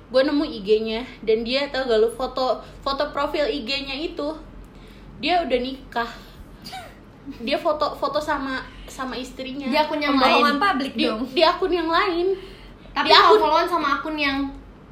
gue 0.06 0.22
nemu 0.22 0.44
IG-nya 0.62 1.02
dan 1.26 1.42
dia 1.42 1.66
tau 1.66 1.82
gak 1.82 1.98
lu 1.98 2.10
foto 2.14 2.62
foto 2.78 3.10
profil 3.10 3.42
IG-nya 3.50 3.98
itu 3.98 4.38
dia 5.18 5.42
udah 5.42 5.58
nikah. 5.58 6.10
Dia 7.42 7.58
foto 7.58 7.98
foto 7.98 8.22
sama 8.22 8.62
sama 8.86 9.18
istrinya. 9.18 9.66
Dia 9.66 9.88
akun 9.88 9.98
yang 9.98 10.14
lain. 10.14 10.62
publik 10.62 10.94
di, 10.94 11.10
dong. 11.10 11.26
di 11.34 11.42
akun 11.42 11.72
yang 11.72 11.90
lain. 11.90 12.38
Tapi 12.94 13.10
di 13.10 13.12
akun 13.12 13.38
followan 13.42 13.66
sama 13.66 13.98
akun 13.98 14.14
yang 14.14 14.46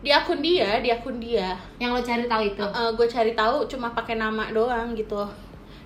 di 0.04 0.10
akun 0.10 0.42
dia 0.42 0.82
di 0.82 0.90
akun 0.90 1.22
dia. 1.22 1.54
Yang 1.78 1.90
lo 1.94 2.00
cari 2.02 2.24
tahu 2.26 2.42
itu? 2.42 2.64
Gue 2.98 3.06
cari 3.06 3.32
tahu 3.38 3.56
cuma 3.70 3.94
pakai 3.94 4.18
nama 4.18 4.50
doang 4.50 4.98
gitu. 4.98 5.22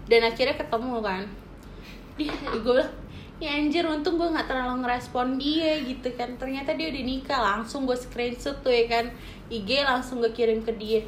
Dan 0.09 0.25
akhirnya 0.25 0.57
ketemu 0.57 1.05
kan. 1.05 1.23
Dia 2.17 2.33
gue 2.33 2.73
bilang 2.73 2.91
ya 3.39 3.55
anjir 3.55 3.87
untung 3.87 4.19
gue 4.19 4.27
nggak 4.27 4.51
terlalu 4.51 4.83
ngerespon 4.83 5.39
dia 5.39 5.79
gitu 5.83 6.11
kan. 6.19 6.35
Ternyata 6.35 6.75
dia 6.75 6.91
udah 6.91 7.05
nikah 7.07 7.41
langsung 7.41 7.87
gue 7.87 7.95
screenshot 7.95 8.59
tuh 8.63 8.75
ya 8.75 8.91
kan. 8.91 9.15
IG 9.49 9.87
langsung 9.87 10.19
gue 10.19 10.31
kirim 10.35 10.63
ke 10.67 10.75
dia. 10.75 11.03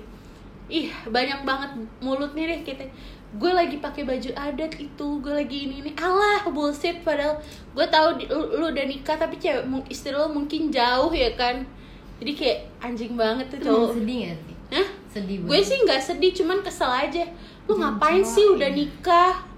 Ih 0.70 0.90
banyak 1.10 1.42
banget 1.42 1.70
mulutnya 1.98 2.46
deh 2.54 2.62
kita. 2.62 2.86
Gue 3.34 3.50
lagi 3.54 3.78
pakai 3.78 4.02
baju 4.06 4.30
adat 4.34 4.74
itu 4.78 5.06
gue 5.22 5.34
lagi 5.34 5.58
ini 5.66 5.82
ini. 5.82 5.90
Alah 5.98 6.46
bullshit 6.50 7.02
padahal 7.02 7.42
gue 7.74 7.86
tahu 7.90 8.08
lu, 8.26 8.40
lu 8.62 8.66
udah 8.70 8.86
nikah 8.86 9.18
tapi 9.18 9.38
cewek 9.42 9.66
istri 9.90 10.14
lo 10.14 10.30
mungkin 10.30 10.70
jauh 10.70 11.10
ya 11.10 11.34
kan. 11.34 11.66
Jadi 12.22 12.32
kayak 12.36 12.58
anjing 12.78 13.18
banget 13.18 13.50
tuh 13.50 13.58
cowok. 13.64 13.98
sedih 13.98 14.18
gak 14.30 14.38
sih? 14.46 14.56
Hah? 14.70 14.88
sedih 15.10 15.42
gue 15.42 15.58
sih 15.58 15.82
nggak 15.82 15.98
sedih 15.98 16.30
cuman 16.30 16.62
kesel 16.62 16.86
aja. 16.86 17.26
Lu 17.66 17.74
ngapain 17.74 18.22
sih 18.22 18.46
udah 18.46 18.70
nikah 18.70 19.49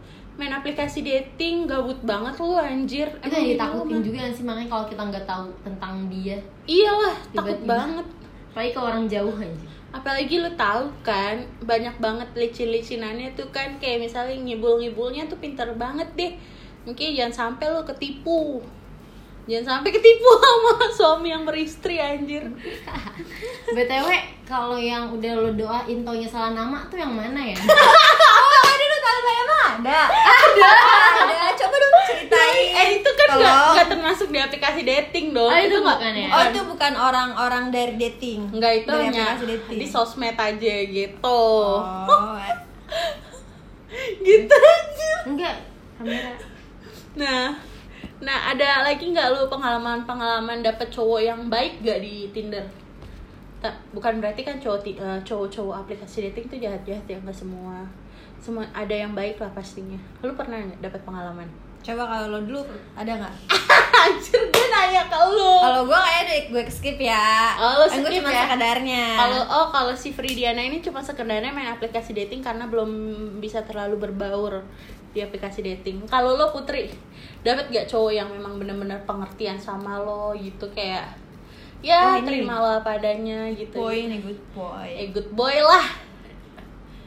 main 0.43 0.51
aplikasi 0.59 1.07
dating 1.07 1.71
gabut 1.71 2.03
banget 2.03 2.35
lu 2.43 2.59
anjir. 2.59 3.07
Itu 3.23 3.31
yang 3.31 3.47
ini 3.47 3.55
ditakutin 3.55 4.01
juga 4.03 4.17
gak 4.27 4.35
sih? 4.35 4.43
Makanya 4.43 4.69
kalau 4.75 4.85
kita 4.91 5.03
nggak 5.07 5.27
tahu 5.31 5.47
tentang 5.63 5.95
dia 6.11 6.37
iyalah 6.67 7.15
takut 7.31 7.55
Tiba-tiba. 7.63 7.71
banget. 7.71 8.07
Apalagi 8.51 8.71
ke 8.75 8.81
orang 8.83 9.05
jauh 9.07 9.37
aja 9.39 9.67
apalagi 9.93 10.41
lu 10.41 10.49
tahu 10.57 10.89
kan 11.05 11.37
banyak 11.69 11.93
banget 12.01 12.25
licin-licinannya 12.33 13.37
tuh 13.37 13.45
kan 13.53 13.77
kayak 13.77 14.09
misalnya 14.09 14.41
ngibul-ngibulnya 14.41 15.29
tuh 15.29 15.37
pinter 15.37 15.69
banget 15.77 16.09
deh. 16.17 16.33
Mungkin 16.89 17.13
jangan 17.13 17.33
sampai 17.55 17.69
lu 17.71 17.85
ketipu. 17.85 18.65
Jangan 19.45 19.79
sampai 19.79 19.91
ketipu 19.93 20.29
sama 20.43 20.75
suami 20.97 21.29
yang 21.31 21.45
beristri 21.45 22.01
anjir. 22.01 22.41
Btw 23.77 24.09
kalau 24.53 24.77
yang 24.77 25.09
udah 25.09 25.33
lo 25.39 25.51
doain 25.57 26.05
taunya 26.05 26.29
salah 26.29 26.53
nama 26.53 26.85
tuh 26.93 27.01
yang 27.01 27.15
mana 27.17 27.41
ya 27.41 27.57
saya 29.15 29.43
mah 29.45 29.69
ada 29.79 30.01
ada 30.09 30.71
ada 31.23 31.39
coba 31.55 31.75
dong 31.75 31.93
ceritain 32.05 32.65
eh 32.73 32.89
itu 32.97 33.11
kan 33.11 33.29
nggak 33.39 33.89
termasuk 33.89 34.29
di 34.29 34.39
aplikasi 34.39 34.81
dating 34.83 35.27
dong 35.31 35.47
Oh, 35.47 35.59
itu 35.59 35.77
nggak- 35.77 35.99
bukan 35.99 36.13
ya? 36.15 36.29
oh 36.29 36.43
itu 36.45 36.61
bukan 36.65 36.93
orang-orang 36.95 37.65
dari 37.69 37.95
dating 37.97 38.41
Enggak 38.51 38.73
itu 38.79 38.89
Dari 38.89 39.05
hanya 39.07 39.25
aplikasi 39.31 39.45
dating. 39.51 39.79
di 39.79 39.87
sosmed 39.87 40.35
aja 40.35 40.75
gitu. 40.85 41.43
oh 41.85 42.37
Gitu 44.23 44.55
aja. 44.55 45.13
enggak 45.25 45.57
kamera 45.95 46.33
Nah, 47.13 47.53
nah 48.19 48.39
ada 48.49 48.81
lagi 48.83 49.05
nggak 49.07 49.29
lu 49.31 49.45
pengalaman-pengalaman 49.47 50.61
dapet 50.61 50.89
cowok 50.89 51.21
yang 51.21 51.41
baik 51.47 51.81
gak 51.81 52.01
di 52.01 52.33
Tinder? 52.33 52.65
Tak, 53.61 53.77
bukan 53.93 54.17
berarti 54.17 54.41
kan 54.41 54.57
cowok 54.57 54.81
eh, 54.89 55.21
cowok-cowok 55.23 55.77
aplikasi 55.79 56.27
dating 56.27 56.49
tuh 56.49 56.59
jahat-jahat 56.59 57.05
ya 57.05 57.15
nggak 57.17 57.37
semua. 57.37 57.85
Semua 58.43 58.67
ada 58.73 58.91
yang 58.93 59.15
baik 59.15 59.39
lah 59.39 59.49
pastinya. 59.49 59.97
Lu 60.19 60.35
pernah 60.35 60.59
nggak 60.61 60.83
dapet 60.83 61.01
pengalaman? 61.03 61.47
coba 61.83 62.07
kalau 62.07 62.31
lo 62.31 62.41
dulu 62.43 62.63
ada 62.95 63.11
nggak 63.11 63.35
anjir 64.07 64.39
gue 64.39 64.67
nanya 64.71 65.03
ke 65.03 65.19
lu 65.29 65.55
Kalau 65.59 65.83
gue 65.83 65.99
kayak 65.99 66.23
deh 66.25 66.43
gue 66.49 66.63
skip 66.71 66.95
ya. 66.95 67.59
Oh, 67.59 67.75
lu 67.77 67.85
Kan 67.85 67.99
gue 67.99 68.07
skip 68.09 68.23
cuma 68.23 68.31
ya? 68.31 68.47
sekedarnya. 68.47 69.05
kalau 69.19 69.41
oh 69.43 69.67
kalau 69.69 69.91
si 69.93 70.15
Fridiana 70.15 70.63
ini 70.63 70.79
cuma 70.79 71.03
sebenarnya 71.03 71.51
main 71.51 71.67
aplikasi 71.69 72.15
dating 72.15 72.39
karena 72.39 72.71
belum 72.71 72.87
bisa 73.39 73.67
terlalu 73.67 73.99
berbaur 74.01 74.63
di 75.11 75.21
aplikasi 75.21 75.61
dating 75.61 76.07
kalau 76.07 76.39
lo 76.39 76.55
putri 76.55 76.87
dapat 77.43 77.67
gak 77.69 77.91
cowok 77.91 78.15
yang 78.15 78.31
memang 78.31 78.57
bener-bener 78.57 79.03
pengertian 79.03 79.59
sama 79.59 79.99
lo 79.99 80.31
gitu 80.33 80.71
kayak 80.71 81.19
ya 81.83 82.15
ini- 82.15 82.47
terima 82.47 82.63
lo 82.63 82.79
apa 82.79 82.95
adanya 82.95 83.51
gitu 83.51 83.75
boy 83.75 84.07
nih 84.07 84.23
good 84.23 84.43
boy. 84.55 84.87
eh 84.89 85.11
good 85.11 85.31
boy 85.35 85.59
lah 85.59 85.83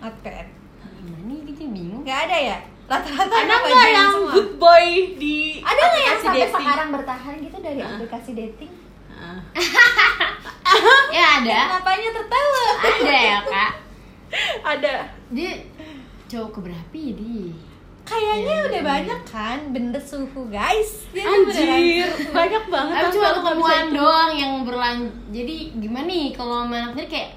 Oke. 0.03 0.51
Gitu 1.55 1.63
bingung 1.65 2.03
Nggak 2.03 2.19
ada 2.27 2.37
ya? 2.37 2.57
Rata-rata 2.85 3.33
ada 3.33 3.55
nggak 3.57 3.87
yang 3.89 4.11
semua? 4.11 4.31
good 4.31 4.51
boy 4.55 4.85
di 5.15 5.57
Ada 5.57 5.81
nggak 5.81 6.03
yang 6.03 6.19
sampai 6.21 6.37
dating? 6.43 6.53
sekarang 6.53 6.87
bertahan 6.91 7.33
gitu 7.39 7.57
dari 7.57 7.81
aplikasi 7.81 8.31
dating? 8.31 8.71
Ah. 9.09 9.39
ya 11.15 11.25
ada 11.39 11.59
Kenapanya 11.71 12.09
tertawa? 12.11 12.65
ada 12.77 13.15
ya 13.15 13.37
kak 13.41 13.71
ada 14.61 14.93
dia 15.29 15.51
cowok 16.27 16.49
keberapa 16.53 16.93
ya 16.93 17.13
dia 17.15 17.53
Kayaknya 18.05 18.55
udah 18.69 18.81
banyak 18.85 19.19
kan 19.25 19.59
bener 19.73 19.97
suhu 19.97 20.45
guys. 20.45 21.09
Dia 21.09 21.25
anjir 21.25 22.05
banyak 22.29 22.63
banget 22.69 22.93
Tapi 22.93 23.01
tau 23.01 23.13
cuma 23.17 23.29
ketemuan 23.33 23.85
doang 23.89 24.31
yang 24.31 24.53
berlanjut 24.61 25.09
jadi 25.33 25.73
gimana 25.73 26.05
nih 26.05 26.29
kalau 26.29 26.61
sama 26.61 26.75
anak 26.77 26.91
sendiri 26.93 27.09
kayak 27.09 27.29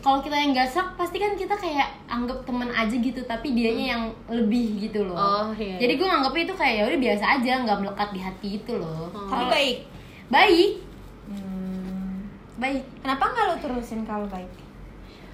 kalau 0.00 0.18
kita 0.18 0.34
yang 0.34 0.52
gasak 0.52 0.86
pasti 0.94 1.16
kan 1.16 1.32
kita 1.32 1.52
kayak 1.52 1.88
anggap 2.06 2.42
teman 2.42 2.68
aja 2.68 2.92
gitu 2.92 3.20
tapi 3.22 3.50
dianya 3.50 3.86
yang 3.92 4.02
lebih 4.26 4.78
gitu 4.80 5.02
loh 5.02 5.14
Oh, 5.14 5.46
iya. 5.52 5.76
jadi 5.76 5.94
gue 5.94 6.04
nganggapnya 6.04 6.42
itu 6.44 6.54
kayak 6.54 6.74
ya 6.74 6.84
udah 6.84 7.00
biasa 7.00 7.24
aja 7.34 7.52
nggak 7.60 7.78
melekat 7.78 8.08
di 8.10 8.20
hati 8.20 8.48
itu 8.56 8.72
loh 8.74 9.10
Oh. 9.10 9.26
Tapi 9.26 9.44
baik. 9.48 9.78
baik 10.28 10.70
Hmm. 11.26 12.24
baik 12.56 12.82
Kenapa 12.98 13.24
nggak 13.26 13.44
lo 13.44 13.56
terusin 13.58 14.00
kalau 14.02 14.26
baik? 14.26 14.48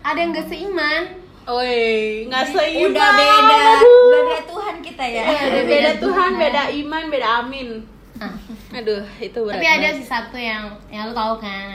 ada 0.02 0.18
yang 0.18 0.30
gak 0.30 0.46
seiman 0.46 1.02
Oi, 1.44 2.24
nggak 2.24 2.46
seimbang. 2.46 2.88
Udah 2.90 3.08
beda, 3.12 3.60
Aduh. 3.76 4.08
beda 4.10 4.40
Tuhan 4.44 4.76
kita 4.80 5.04
ya. 5.04 5.22
Iya, 5.22 5.40
udah 5.44 5.64
beda 5.66 5.90
Tuhan, 5.98 6.30
beda 6.34 6.62
iman, 6.74 7.02
beda 7.06 7.28
amin. 7.38 7.68
Ah. 8.16 8.32
Aduh, 8.72 9.04
itu 9.18 9.38
berat. 9.38 9.54
tapi 9.54 9.68
ada 9.68 9.88
sih 9.92 10.02
satu 10.02 10.34
yang 10.34 10.72
yang 10.88 11.04
lu 11.04 11.12
tahu 11.12 11.36
kan 11.36 11.68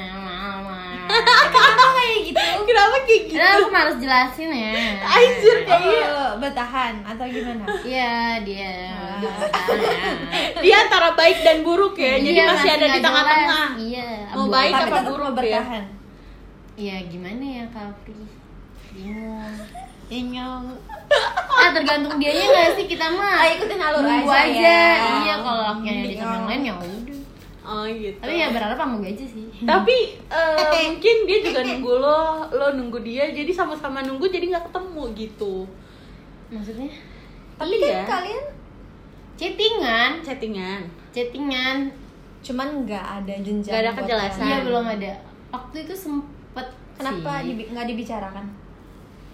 Kenapa 1.20 1.86
kayak 1.94 2.18
gitu? 2.26 2.42
Kenapa 2.64 2.96
kayak 3.04 3.22
gitu? 3.26 3.36
Nah, 3.36 3.52
aku 3.56 3.68
harus 3.72 3.96
jelasin 3.98 4.50
ya. 4.50 4.72
Anjir 5.02 5.58
kayaknya. 5.64 6.08
Oh, 6.10 6.32
bertahan 6.38 6.94
atau 7.04 7.26
gimana? 7.26 7.64
Iya, 7.82 8.14
dia. 8.44 8.74
Ah. 8.90 9.18
dia 9.20 9.32
bertahan. 9.32 10.16
Dia 10.60 10.76
antara 10.86 11.10
baik 11.14 11.38
dan 11.42 11.58
buruk 11.62 11.96
ya. 11.96 12.14
Jadi 12.18 12.36
Iya, 12.36 12.44
masih 12.48 12.70
ada 12.72 12.88
di 12.88 13.00
tengah-tengah. 13.00 13.68
Iya. 13.76 14.10
Mau 14.32 14.48
baik 14.48 14.74
Tapi 14.74 14.84
apa 14.86 14.98
buruk 15.06 15.20
mau 15.20 15.32
ya? 15.32 15.38
bertahan. 15.38 15.84
Iya, 16.80 16.96
gimana 17.12 17.44
ya, 17.44 17.66
Kapri? 17.70 18.22
Bingung. 18.96 19.56
Inyong. 20.10 20.66
Ah, 21.54 21.70
tergantung 21.70 22.18
dianya 22.18 22.46
nggak 22.50 22.70
sih 22.74 22.86
kita 22.88 23.06
mah. 23.14 23.46
Ah, 23.46 23.48
ikutin 23.52 23.78
alur 23.78 24.02
aja 24.02 24.26
aja. 24.26 24.58
ya. 24.58 24.90
Iya, 25.22 25.36
kalau 25.44 25.64
dia 25.86 25.94
sama 26.18 26.34
yang 26.34 26.48
lain 26.50 26.62
ya 26.66 26.74
udah. 26.80 27.09
Oh 27.70 27.86
gitu. 27.86 28.18
Tapi 28.18 28.34
ya 28.36 28.50
berharap 28.50 28.74
sama 28.76 28.98
gue 28.98 29.10
aja 29.10 29.22
sih. 29.24 29.46
Tapi 29.62 29.98
eh, 30.26 30.90
mungkin 30.90 31.16
dia 31.24 31.38
juga 31.40 31.62
nunggu 31.62 31.94
lo, 31.96 32.20
lo 32.50 32.68
nunggu 32.74 32.98
dia, 33.00 33.30
jadi 33.30 33.52
sama-sama 33.52 34.02
nunggu 34.02 34.26
jadi 34.26 34.50
nggak 34.50 34.66
ketemu 34.68 35.04
gitu. 35.14 35.70
Maksudnya 36.50 36.90
Tapi 37.56 37.76
Iya. 37.76 38.02
kan 38.02 38.10
kalian 38.18 38.44
chattingan, 39.36 40.12
Chattingan. 40.20 40.82
chattingan. 41.12 41.78
cuman 42.40 42.68
nggak 42.82 43.06
ada 43.20 43.36
jenjang. 43.38 43.68
Nggak 43.68 43.84
ada 43.84 43.94
kejelasan. 43.94 44.48
Iya, 44.48 44.58
belum 44.64 44.86
ada. 44.90 45.12
Waktu 45.50 45.84
itu 45.84 45.92
sempet 45.94 46.68
Kenapa 46.96 47.32
sih. 47.38 47.52
dibi- 47.52 47.68
nggak 47.70 47.84
dibicarakan? 47.86 48.46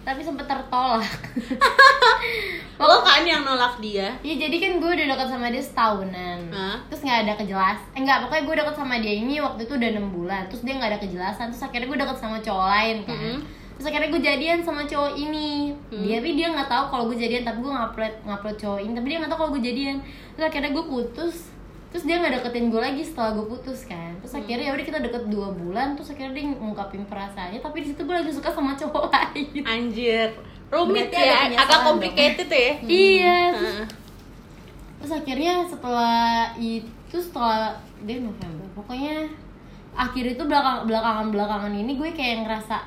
Tapi 0.06 0.22
sempet 0.22 0.46
tertolak. 0.46 1.02
Lo 2.78 3.02
kan 3.02 3.24
yang 3.24 3.42
nolak 3.42 3.80
dia. 3.80 4.12
Iya 4.20 4.36
jadi 4.38 4.56
kan 4.60 4.72
gue 4.77 4.92
udah 4.92 5.08
deket 5.10 5.27
sama 5.27 5.48
dia 5.48 5.64
setahunan 5.64 6.40
Hah? 6.51 6.75
Terus 6.86 7.01
gak 7.01 7.24
ada 7.24 7.34
kejelas 7.34 7.79
Eh 7.92 8.03
enggak 8.03 8.20
pokoknya 8.22 8.44
gue 8.44 8.56
deket 8.58 8.75
sama 8.75 8.96
dia 9.00 9.14
ini 9.16 9.40
waktu 9.40 9.64
itu 9.64 9.74
udah 9.74 9.90
6 9.96 10.12
bulan 10.12 10.42
Terus 10.46 10.62
dia 10.62 10.75
gak 10.75 10.92
ada 10.92 11.00
kejelasan 11.00 11.46
Terus 11.50 11.64
akhirnya 11.64 11.88
gue 11.88 11.98
deket 11.98 12.18
sama 12.20 12.38
cowok 12.38 12.66
lain 12.70 12.98
kan 13.03 13.16
Mhm. 13.16 13.38
Terus 13.75 13.88
akhirnya 13.88 14.10
gue 14.10 14.22
jadian 14.22 14.60
sama 14.62 14.82
cowok 14.84 15.14
ini 15.16 15.72
Hmm. 15.88 16.03
Dia 16.03 16.20
tapi 16.20 16.32
dia 16.36 16.48
gak 16.51 16.68
tahu 16.68 16.84
kalau 16.90 17.03
gue 17.08 17.18
jadian 17.18 17.44
Tapi 17.44 17.58
gue 17.60 17.72
ngupload, 17.72 18.14
ngupload 18.24 18.58
cowok 18.58 18.79
ini 18.82 18.92
Tapi 18.94 19.08
dia 19.08 19.18
gak 19.18 19.32
tahu 19.32 19.40
kalau 19.40 19.51
gue 19.56 19.64
jadian 19.64 19.96
Terus 20.36 20.46
akhirnya 20.46 20.72
gue 20.72 20.86
putus 20.86 21.36
Terus 21.96 22.03
dia 22.03 22.20
gak 22.20 22.34
deketin 22.36 22.68
gue 22.68 22.81
lagi 22.81 23.00
setelah 23.00 23.31
gue 23.31 23.48
putus 23.48 23.88
kan 23.88 24.12
Terus 24.20 24.36
Hmm. 24.36 24.44
akhirnya 24.44 24.66
ya 24.68 24.74
udah 24.74 24.86
kita 24.86 25.00
deket 25.00 25.24
2 25.25 25.31
bulan 25.55 25.96
Terus 25.96 26.12
akhirnya 26.12 26.34
dia 26.34 26.46
ngungkapin 26.50 27.08
perasaannya 27.08 27.60
Tapi 27.60 27.77
di 27.79 27.88
situ 27.88 28.03
gue 28.03 28.12
lagi 28.12 28.27
suka 28.29 28.51
sama 28.51 28.75
cowok 28.75 29.08
lain 29.16 29.64
Anjir. 29.64 30.27
Rumit 30.68 31.08
Berarti 31.08 31.24
ya, 31.24 31.55
agak 31.55 31.70
dong. 31.72 31.86
complicated 31.88 32.50
ya. 32.50 32.72
Iya 33.08 33.40
Heeh. 33.50 33.55
terus 33.55 33.88
terus 34.98 35.12
akhirnya 35.14 35.53
setelah 35.64 36.18
itu 36.58 36.88
setelah 37.16 37.77
dia 38.01 38.18
November 38.18 38.66
pokoknya 38.74 39.29
akhir 39.94 40.34
itu 40.34 40.44
belakang 40.44 40.84
belakangan 40.84 41.29
belakangan 41.29 41.72
ini 41.72 41.94
gue 41.94 42.10
kayak 42.12 42.42
ngerasa 42.42 42.81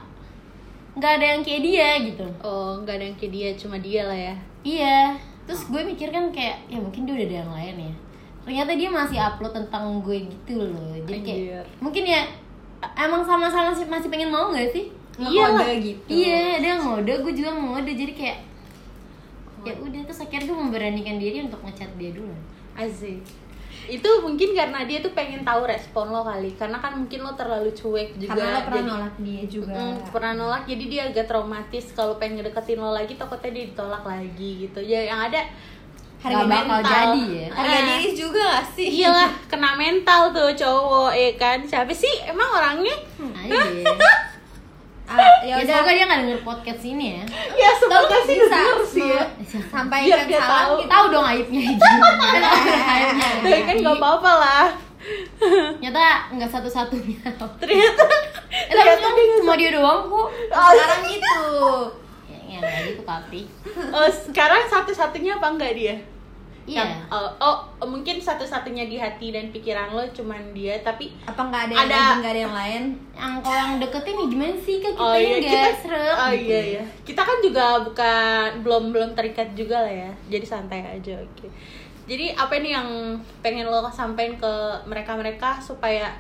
nggak 0.93 1.13
ada 1.15 1.27
yang 1.31 1.41
kayak 1.41 1.63
dia 1.63 1.89
gitu 2.03 2.27
Oh, 2.43 2.77
nggak 2.77 2.93
ada 2.93 3.05
yang 3.07 3.17
kayak 3.17 3.33
dia, 3.33 3.49
cuma 3.55 3.79
dia 3.79 4.03
lah 4.03 4.19
ya. 4.19 4.35
iya 4.61 5.15
terus 5.47 5.65
gue 5.65 5.81
mikir 5.81 6.11
kan 6.11 6.29
kayak 6.29 6.61
ya 6.67 6.77
mungkin 6.77 7.07
dia 7.07 7.15
udah 7.15 7.25
ada 7.25 7.37
yang 7.39 7.53
lain 7.55 7.77
ya 7.87 7.95
ternyata 8.49 8.73
dia 8.73 8.89
masih 8.89 9.21
upload 9.21 9.53
tentang 9.53 10.01
gue 10.01 10.25
gitu 10.25 10.57
loh 10.57 10.97
jadi 11.05 11.21
kayak 11.21 11.37
Anjir. 11.37 11.65
mungkin 11.85 12.05
ya 12.09 12.25
emang 12.97 13.21
sama-sama 13.21 13.77
sih 13.77 13.85
masih 13.85 14.09
pengen 14.09 14.33
mau 14.33 14.49
gak 14.49 14.73
sih 14.73 14.89
Iya 15.19 15.51
lah. 15.51 15.67
Gitu. 15.69 16.01
iya 16.09 16.57
dia 16.57 16.79
ngode 16.79 17.11
gue 17.11 17.33
juga 17.35 17.53
ngode 17.53 17.91
jadi 17.91 18.13
kayak 18.15 18.39
ya 19.61 19.75
udah 19.77 20.01
terus 20.01 20.23
akhirnya 20.23 20.49
gue 20.49 20.57
memberanikan 20.57 21.19
diri 21.19 21.45
untuk 21.45 21.61
ngechat 21.61 21.93
dia 21.95 22.17
dulu 22.17 22.33
Asik. 22.73 23.19
Itu 23.91 24.07
mungkin 24.23 24.55
karena 24.55 24.87
dia 24.87 25.03
tuh 25.03 25.11
pengen 25.11 25.43
tahu 25.43 25.67
respon 25.67 26.15
lo 26.15 26.23
kali. 26.23 26.55
Karena 26.55 26.79
kan 26.79 26.95
mungkin 26.95 27.27
lo 27.27 27.35
terlalu 27.35 27.75
cuek 27.75 28.15
juga. 28.15 28.39
Karena 28.39 28.55
lo 28.55 28.61
pernah 28.63 28.79
jadi- 28.79 28.91
nolak 28.95 29.15
dia 29.19 29.43
juga. 29.51 29.75
Mm, 29.75 29.97
pernah 30.15 30.33
nolak 30.39 30.63
jadi 30.63 30.85
dia 30.87 31.03
agak 31.11 31.27
traumatis 31.27 31.91
kalau 31.91 32.15
pengen 32.15 32.47
deketin 32.47 32.79
lo 32.79 32.95
lagi 32.95 33.19
takutnya 33.19 33.51
dia 33.51 33.65
ditolak 33.67 34.07
lagi 34.07 34.51
gitu. 34.63 34.79
Ya 34.79 35.11
yang 35.11 35.19
ada 35.19 35.43
Harga 36.19 36.35
Gak 36.37 36.47
bakal 36.49 36.67
mental. 36.77 36.83
jadi 36.85 37.23
ya 37.31 37.47
Harga 37.53 37.73
Ah. 37.73 37.85
diri 37.89 38.09
juga 38.13 38.43
gak 38.53 38.67
sih? 38.73 38.87
Iyalah 38.93 39.31
kena 39.47 39.71
mental 39.75 40.23
tuh 40.31 40.51
cowok 40.53 41.13
ya 41.13 41.31
kan. 41.35 41.59
Siapa 41.63 41.93
sih 41.93 42.15
emang 42.25 42.49
orangnya? 42.51 42.97
deh 43.17 43.87
Ah, 45.09 45.17
ya 45.41 45.57
ya 45.57 45.65
semoga 45.65 45.89
udah. 45.89 45.95
dia 45.95 46.05
gak 46.05 46.21
denger 46.21 46.41
podcast 46.43 46.83
ini 46.85 47.07
ya 47.15 47.25
Ya 47.57 47.71
semoga 47.73 48.13
Tapi 48.13 48.27
sih 48.27 48.37
bisa 48.37 48.53
denger 48.53 48.81
sih 48.85 49.07
ya. 49.09 49.23
Sampaikan 49.65 50.05
Biar 50.05 50.21
dia 50.23 50.37
salam 50.39 50.53
tahu. 50.53 50.75
gitu. 50.77 50.91
tahu 50.91 51.05
dong 51.09 51.27
aibnya 51.27 51.61
gimana 51.73 52.49
aibnya 52.93 53.29
Ya 53.43 53.59
kan 53.65 53.77
gak 53.81 53.97
apa-apa 53.97 54.33
lah. 54.37 54.67
nyata 55.79 56.05
nggak 56.31 56.51
satu-satunya 56.51 57.25
Ternyata 57.25 58.05
eh 58.51 58.75
tapi 58.99 59.21
kan 59.23 59.39
cuma 59.39 59.55
dia 59.55 59.71
doang 59.71 60.05
kok 60.05 60.29
Sekarang 60.45 61.03
itu. 61.09 61.41
ya 62.27 62.39
ya 62.47 62.59
nggak 62.59 62.81
gitu 62.85 63.03
kapri 63.03 63.43
oh, 63.89 64.09
sekarang 64.11 64.61
satu-satunya 64.99 65.39
apa 65.39 65.47
enggak 65.55 65.73
dia? 65.79 65.95
iya 66.69 66.85
Yang- 66.85 67.09
oh, 67.41 67.57
oh, 67.81 67.89
mungkin 67.89 68.21
satu-satunya 68.21 68.85
di 68.91 69.01
hati 69.01 69.33
dan 69.33 69.49
pikiran 69.49 69.95
lo 69.95 70.05
cuman 70.13 70.53
dia 70.53 70.77
tapi 70.85 71.17
Apa 71.25 71.49
nggak 71.49 71.63
ada 71.65 71.73
yang 71.73 71.87
Ada. 71.89 71.97
lagi, 71.97 72.13
nggak 72.21 72.33
ada 72.35 72.43
yang 72.45 72.57
lain? 72.59 72.83
yang 73.17 73.33
kalau 73.41 73.57
yang 73.57 73.73
deketin 73.81 74.15
nih 74.21 74.27
gimana 74.29 74.57
sih 74.61 74.77
kan 74.83 74.93
kita 74.93 75.01
oh 75.09 75.17
iya 75.17 75.37
nggak 75.41 75.49
kita 75.49 75.71
seret 75.81 76.13
oh 76.13 76.31
gitu. 76.37 76.45
iya 76.53 76.61
iya 76.77 76.83
kita 77.09 77.23
kan 77.25 77.39
juga 77.41 77.67
bukan 77.89 78.49
belum 78.61 78.85
belum 78.93 79.11
terikat 79.17 79.49
juga 79.57 79.81
lah 79.81 79.95
ya 79.97 80.11
jadi 80.29 80.45
santai 80.45 80.85
aja 80.85 81.15
oke 81.17 81.47
jadi 82.05 82.37
apa 82.37 82.55
nih 82.61 82.73
yang 82.77 82.89
pengen 83.41 83.65
lo 83.71 83.81
sampaikan 83.89 84.37
ke 84.37 84.53
mereka 84.85 85.17
mereka 85.17 85.51
supaya 85.65 86.13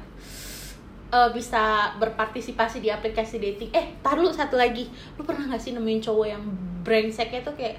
eh, 1.12 1.30
bisa 1.36 1.92
berpartisipasi 2.00 2.80
di 2.80 2.88
aplikasi 2.88 3.36
dating 3.36 3.68
eh 3.76 4.00
tar 4.00 4.16
lu 4.16 4.32
satu 4.32 4.56
lagi 4.56 4.88
lu 5.20 5.28
pernah 5.28 5.44
gak 5.52 5.60
sih 5.60 5.76
nemuin 5.76 6.00
cowok 6.00 6.26
yang 6.30 6.40
brengseknya 6.88 7.44
tuh 7.44 7.52
kayak 7.52 7.76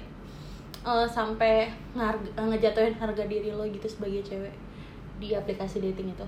eh, 0.82 1.06
sampai 1.06 1.66
ngarg- 1.92 2.32
ngejatuhin 2.34 2.94
harga 2.94 3.24
diri 3.24 3.50
lo 3.50 3.64
gitu 3.64 3.86
sebagai 3.86 4.22
cewek 4.22 4.54
di 5.16 5.32
aplikasi 5.32 5.78
dating 5.80 6.10
itu 6.10 6.26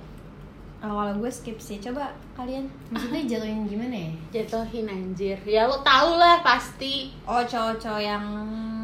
Oh, 0.83 0.99
kalau 0.99 1.15
gue 1.17 1.31
skip 1.31 1.55
sih. 1.57 1.79
Coba 1.79 2.11
kalian. 2.35 2.67
maksudnya 2.91 3.23
jatuhin 3.31 3.65
gimana 3.65 3.95
ya 3.95 4.11
jatuhin 4.35 4.83
anjir 4.85 5.39
ya 5.41 5.63
lo 5.65 5.79
tau 5.79 6.19
lah 6.19 6.43
pasti 6.43 7.15
Oh, 7.23 7.39
cowok-cowok 7.39 8.03
yang 8.03 8.25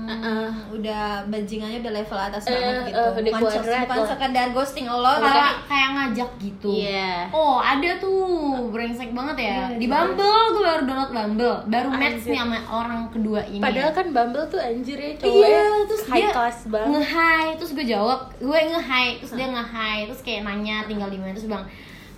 Uh-uh. 0.08 0.48
udah 0.72 1.04
bajingannya 1.24 1.78
udah 1.78 1.92
level 1.94 2.16
atas 2.18 2.42
Eh, 2.44 2.50
banget 2.50 2.74
gitu. 2.88 2.96
eh, 2.96 3.10
udah 3.10 3.22
bukan, 3.28 3.40
kuadrat 3.44 3.82
bukan 3.84 4.00
sekedar 4.08 4.46
ghosting 4.50 4.86
lo 4.86 5.12
kayak 5.14 5.28
kayak 5.28 5.54
kayak 5.68 5.88
ngajak 5.90 6.30
gitu. 6.38 6.70
Iya. 6.72 7.12
oh 7.30 7.56
ada 7.58 7.90
tuh. 7.96 8.68
Brengsek 8.68 9.10
banget 9.10 9.36
ya. 9.38 9.44
Iya, 9.44 9.64
di 9.76 9.84
iya. 9.84 9.92
Bumble 9.92 10.42
gue 10.48 10.62
baru 10.62 10.82
download 10.82 11.12
Bumble. 11.12 11.56
Baru 11.66 11.88
match 11.90 12.24
nih 12.24 12.38
sama 12.38 12.58
orang 12.66 13.00
kedua 13.08 13.40
ini. 13.44 13.60
Padahal 13.60 13.92
kan 13.92 14.06
Bumble 14.08 14.46
tuh 14.46 14.58
anjir 14.58 14.96
ya 14.96 15.12
cowok 15.14 15.34
Iya, 15.38 15.60
terus 15.84 16.02
high 16.04 16.18
dia 16.18 16.30
class 16.30 16.58
banget. 16.64 16.88
nge-hi, 16.90 17.44
terus 17.54 17.70
gue 17.72 17.86
jawab, 17.86 18.20
gue 18.34 18.58
nge-hi, 18.66 19.06
terus 19.18 19.32
dia 19.32 19.46
nge-hi, 19.46 19.96
terus 20.04 20.20
kayak 20.20 20.40
nanya 20.42 20.84
tinggal 20.84 21.06
di 21.06 21.16
mana, 21.16 21.30
terus 21.30 21.44
bilang 21.46 21.66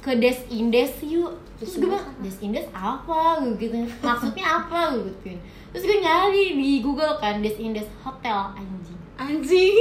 ke 0.01 0.17
Des 0.17 0.41
Indes 0.49 0.97
yuk. 1.05 1.33
Terus 1.61 1.77
gue 1.77 1.89
bilang 1.89 2.09
Des 2.19 2.37
Indes 2.41 2.67
apa? 2.73 3.41
Gue 3.45 3.55
gitu. 3.61 3.77
Maksudnya 4.01 4.45
apa? 4.65 4.97
Gue 4.97 5.13
gitu 5.13 5.37
terus 5.71 5.87
gue 5.87 6.03
nyari 6.03 6.59
di 6.59 6.83
Google 6.83 7.15
kan 7.23 7.39
Des 7.39 7.55
Indes 7.57 7.87
hotel 8.03 8.51
anjing. 8.59 8.99
Anjing. 9.15 9.75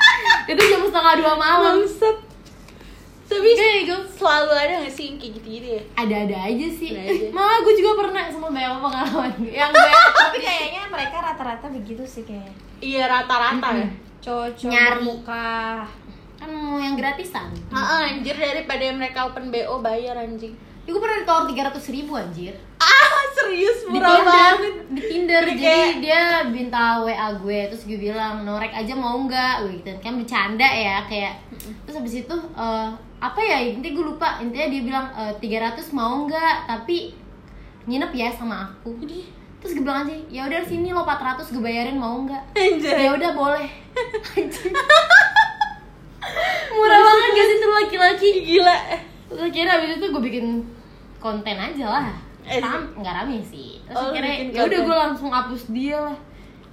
itu 0.50 0.62
jam 0.64 0.80
setengah 0.86 1.14
dua 1.20 1.34
malam. 1.36 1.84
Bangsat. 1.84 2.16
Tapi 3.26 3.58
Kayak 3.58 3.82
gue 3.90 4.00
selalu 4.14 4.50
ada 4.54 4.74
gak 4.86 4.94
sih 4.94 5.10
yang 5.10 5.16
kayak 5.18 5.32
gitu-gitu 5.34 5.66
ya? 5.76 5.82
ada-ada 5.98 6.36
aja 6.46 6.66
sih. 6.70 6.94
Ada 6.94 7.10
aja. 7.10 7.26
malah 7.34 7.58
gue 7.58 7.74
juga 7.74 7.90
pernah 7.98 8.22
sama 8.30 8.48
banyak 8.54 8.78
pengalaman. 8.78 9.32
Yang 9.44 9.70
gue 9.74 9.90
tapi 10.22 10.38
kayaknya 10.38 10.82
mereka 10.86 11.16
rata-rata 11.20 11.66
begitu 11.68 12.06
sih 12.06 12.22
kayak. 12.22 12.54
Iya 12.78 13.10
rata-rata 13.10 13.68
ya. 13.74 13.88
cowok-cowok 14.22 14.72
Nyari. 14.72 15.00
muka 15.02 15.46
kan 16.36 16.48
mau 16.48 16.76
yang 16.76 16.94
gratisan. 16.94 17.48
Ah, 17.68 18.04
anjir 18.06 18.32
daripada 18.32 18.84
mereka 18.90 19.24
open 19.24 19.48
BO 19.48 19.80
bayar 19.80 20.16
anjing. 20.16 20.52
ya, 20.82 20.88
gue 20.88 21.00
pernah 21.00 21.18
ditawar 21.18 21.44
tiga 21.44 21.66
ratus 21.66 21.88
ribu 21.88 22.14
anjir. 22.14 22.54
Ah, 22.76 22.94
serius 23.32 23.82
di 23.82 23.90
murah 23.90 24.14
Tinder, 24.14 24.28
banget. 24.28 24.74
di 24.86 25.00
Tinder 25.02 25.42
Jadi 25.42 25.56
jadi 25.56 25.66
kayak- 25.66 25.98
dia 25.98 26.20
minta 26.46 26.82
WA 27.00 27.28
gue 27.34 27.60
terus 27.66 27.82
gue 27.82 27.98
bilang 27.98 28.42
norek 28.42 28.70
aja 28.70 28.94
mau 28.94 29.18
nggak? 29.18 29.54
Gue 29.60 29.72
gitu. 29.76 29.90
Kan 29.98 30.14
bercanda 30.14 30.62
ya 30.64 31.02
kayak. 31.02 31.42
Terus 31.82 31.96
habis 31.96 32.14
itu 32.16 32.36
eh, 32.54 32.88
apa 33.18 33.40
ya 33.40 33.58
intinya 33.66 33.92
gue 33.92 34.04
lupa. 34.06 34.38
Intinya 34.38 34.66
dia 34.68 34.82
bilang 34.84 35.06
tiga 35.36 35.58
ratus 35.64 35.90
mau 35.90 36.22
nggak? 36.22 36.68
Tapi 36.68 37.16
nginep 37.84 38.12
ya 38.12 38.28
sama 38.30 38.70
aku. 38.70 38.94
Terus 39.58 39.72
gue 39.72 39.82
bilang 39.82 40.06
aja 40.06 40.14
ya 40.28 40.46
udah 40.46 40.62
sini 40.62 40.92
lo 40.92 41.02
400 41.02 41.50
gue 41.50 41.62
bayarin 41.64 41.96
mau 41.96 42.22
nggak? 42.22 42.54
Ya 42.78 43.10
udah 43.10 43.30
boleh. 43.32 43.66
murah 46.70 47.00
banget 47.00 47.28
gak 47.32 47.46
sih 47.46 47.56
tuh 47.56 47.70
laki-laki 47.72 48.28
Gila. 48.42 48.76
terus 49.26 49.40
akhirnya 49.42 49.72
abis 49.74 49.90
itu 49.94 50.06
gue 50.06 50.22
bikin 50.24 50.46
konten 51.18 51.56
aja 51.56 51.86
lah 51.90 52.06
Eh, 52.42 52.62
Ram, 52.62 52.94
nggak 52.94 53.14
rame 53.16 53.42
sih 53.42 53.82
terus 53.82 53.98
Oh, 53.98 54.08
akhirnya 54.08 54.34
ya 54.48 54.62
udah 54.62 54.80
gue 54.80 54.96
langsung 55.00 55.28
hapus 55.28 55.66
dia 55.68 55.98
lah 55.98 56.14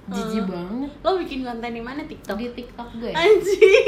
jijik 0.06 0.44
Hmm. 0.44 0.52
banget 0.70 0.90
Lo 1.00 1.16
bikin 1.16 1.40
konten 1.42 1.70
di 1.72 1.80
mana 1.80 2.00
TikTok? 2.00 2.36
di 2.36 2.46
tiktok 2.52 2.88
gue 2.94 3.10
Anjing. 3.10 3.86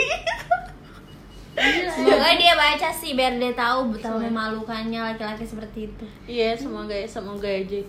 semoga 1.88 2.30
dia 2.34 2.52
baca 2.54 2.88
sih 2.90 3.14
biar 3.14 3.32
dia 3.34 3.52
tahu 3.52 3.88
betapa 3.90 4.18
memalukannya 4.18 5.00
laki-laki 5.04 5.40
seperti 5.42 5.86
itu 5.86 6.04
Iya, 6.26 6.52
semoga 6.52 6.92
ya, 6.92 7.06
semoga 7.06 7.46
aja. 7.46 7.80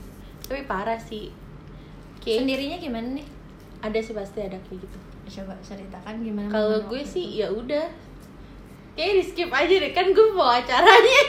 Tapi 0.43 0.63
parah 0.63 0.95
sih. 0.95 1.33
Oke. 2.17 2.37
sendirinya 2.37 2.77
gimana 2.77 3.07
nih 3.13 3.27
Ada 3.79 3.99
sih 3.99 4.13
pasti 4.13 4.39
ada 4.39 4.55
kayak 4.61 4.79
gitu. 4.79 4.97
Coba 5.27 5.53
ceritakan 5.59 6.15
gimana 6.23 6.49
Kalau 6.49 6.79
gue 6.87 7.01
sih 7.03 7.43
ya 7.43 7.51
udah. 7.51 7.87
Kayak 8.97 9.13
di 9.13 9.23
skip 9.23 9.51
aja 9.53 9.75
deh 9.77 9.91
kan 9.93 10.09
gue 10.09 10.27
mau 10.33 10.49
acaranya. 10.49 11.21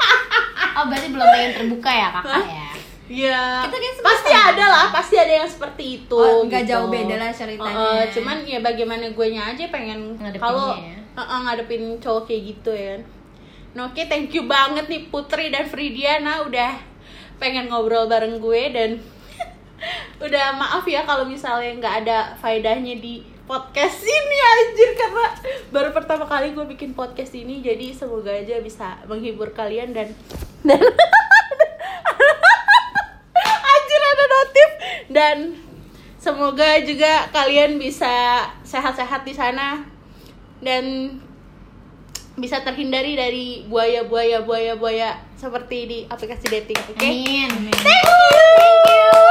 oh 0.78 0.84
berarti 0.86 1.08
belum 1.10 1.28
pengen 1.34 1.52
terbuka 1.58 1.90
ya 1.90 2.08
kakak 2.14 2.46
ya 2.46 2.70
Iya. 3.10 3.66
Sempat 3.66 4.06
pasti 4.06 4.30
ada 4.30 4.64
lah, 4.70 4.86
pasti 4.94 5.18
ada 5.18 5.42
yang 5.42 5.50
seperti 5.50 5.98
itu. 5.98 6.14
Oh, 6.14 6.46
nggak 6.46 6.62
gitu. 6.62 6.70
jauh 6.78 6.86
beda 6.86 7.18
lah 7.18 7.34
ceritanya. 7.34 7.74
Uh, 7.74 7.90
uh, 7.98 8.02
cuman 8.06 8.38
ya 8.46 8.62
bagaimana 8.62 9.10
gue 9.10 9.26
nya 9.34 9.50
aja 9.50 9.66
pengen 9.66 10.14
kalau 10.38 10.78
ya. 10.78 10.94
uh, 11.18 11.22
uh, 11.26 11.38
ngadepin 11.42 11.98
cowok 11.98 12.30
kayak 12.30 12.54
gitu 12.54 12.70
ya. 12.70 12.94
Nah, 13.74 13.90
Oke, 13.90 14.06
thank 14.06 14.30
you 14.30 14.46
banget 14.46 14.86
nih 14.86 15.10
Putri 15.10 15.50
dan 15.50 15.66
Fridiana 15.66 16.46
udah 16.46 16.78
pengen 17.42 17.66
ngobrol 17.66 18.06
bareng 18.06 18.38
gue 18.38 18.62
dan 18.70 18.90
udah 20.20 20.46
maaf 20.56 20.84
ya 20.84 21.04
kalau 21.08 21.24
misalnya 21.24 21.72
nggak 21.80 21.94
ada 22.04 22.18
faedahnya 22.36 23.00
di 23.00 23.24
podcast 23.50 24.06
ini 24.06 24.38
anjir 24.38 24.94
karena 24.94 25.26
baru 25.74 25.90
pertama 25.90 26.22
kali 26.22 26.54
gue 26.54 26.62
bikin 26.70 26.94
podcast 26.94 27.34
ini 27.34 27.58
jadi 27.58 27.90
semoga 27.90 28.30
aja 28.30 28.62
bisa 28.62 28.94
menghibur 29.10 29.50
kalian 29.50 29.90
dan 29.90 30.14
dan 30.62 30.78
anjir 33.74 34.00
ada 34.06 34.24
notif. 34.30 34.68
Dan 35.10 35.36
semoga 36.22 36.78
juga 36.86 37.26
kalian 37.34 37.82
bisa 37.82 38.46
sehat-sehat 38.62 39.26
di 39.26 39.34
sana 39.34 39.82
dan 40.62 41.16
bisa 42.38 42.62
terhindari 42.62 43.18
dari 43.18 43.66
buaya-buaya 43.66 44.46
buaya-buaya 44.46 45.18
seperti 45.34 45.78
di 45.90 45.98
aplikasi 46.06 46.46
dating 46.46 46.78
oke? 46.78 47.02
Amin. 47.02 47.50
Thank 47.74 48.06
you 48.06 49.29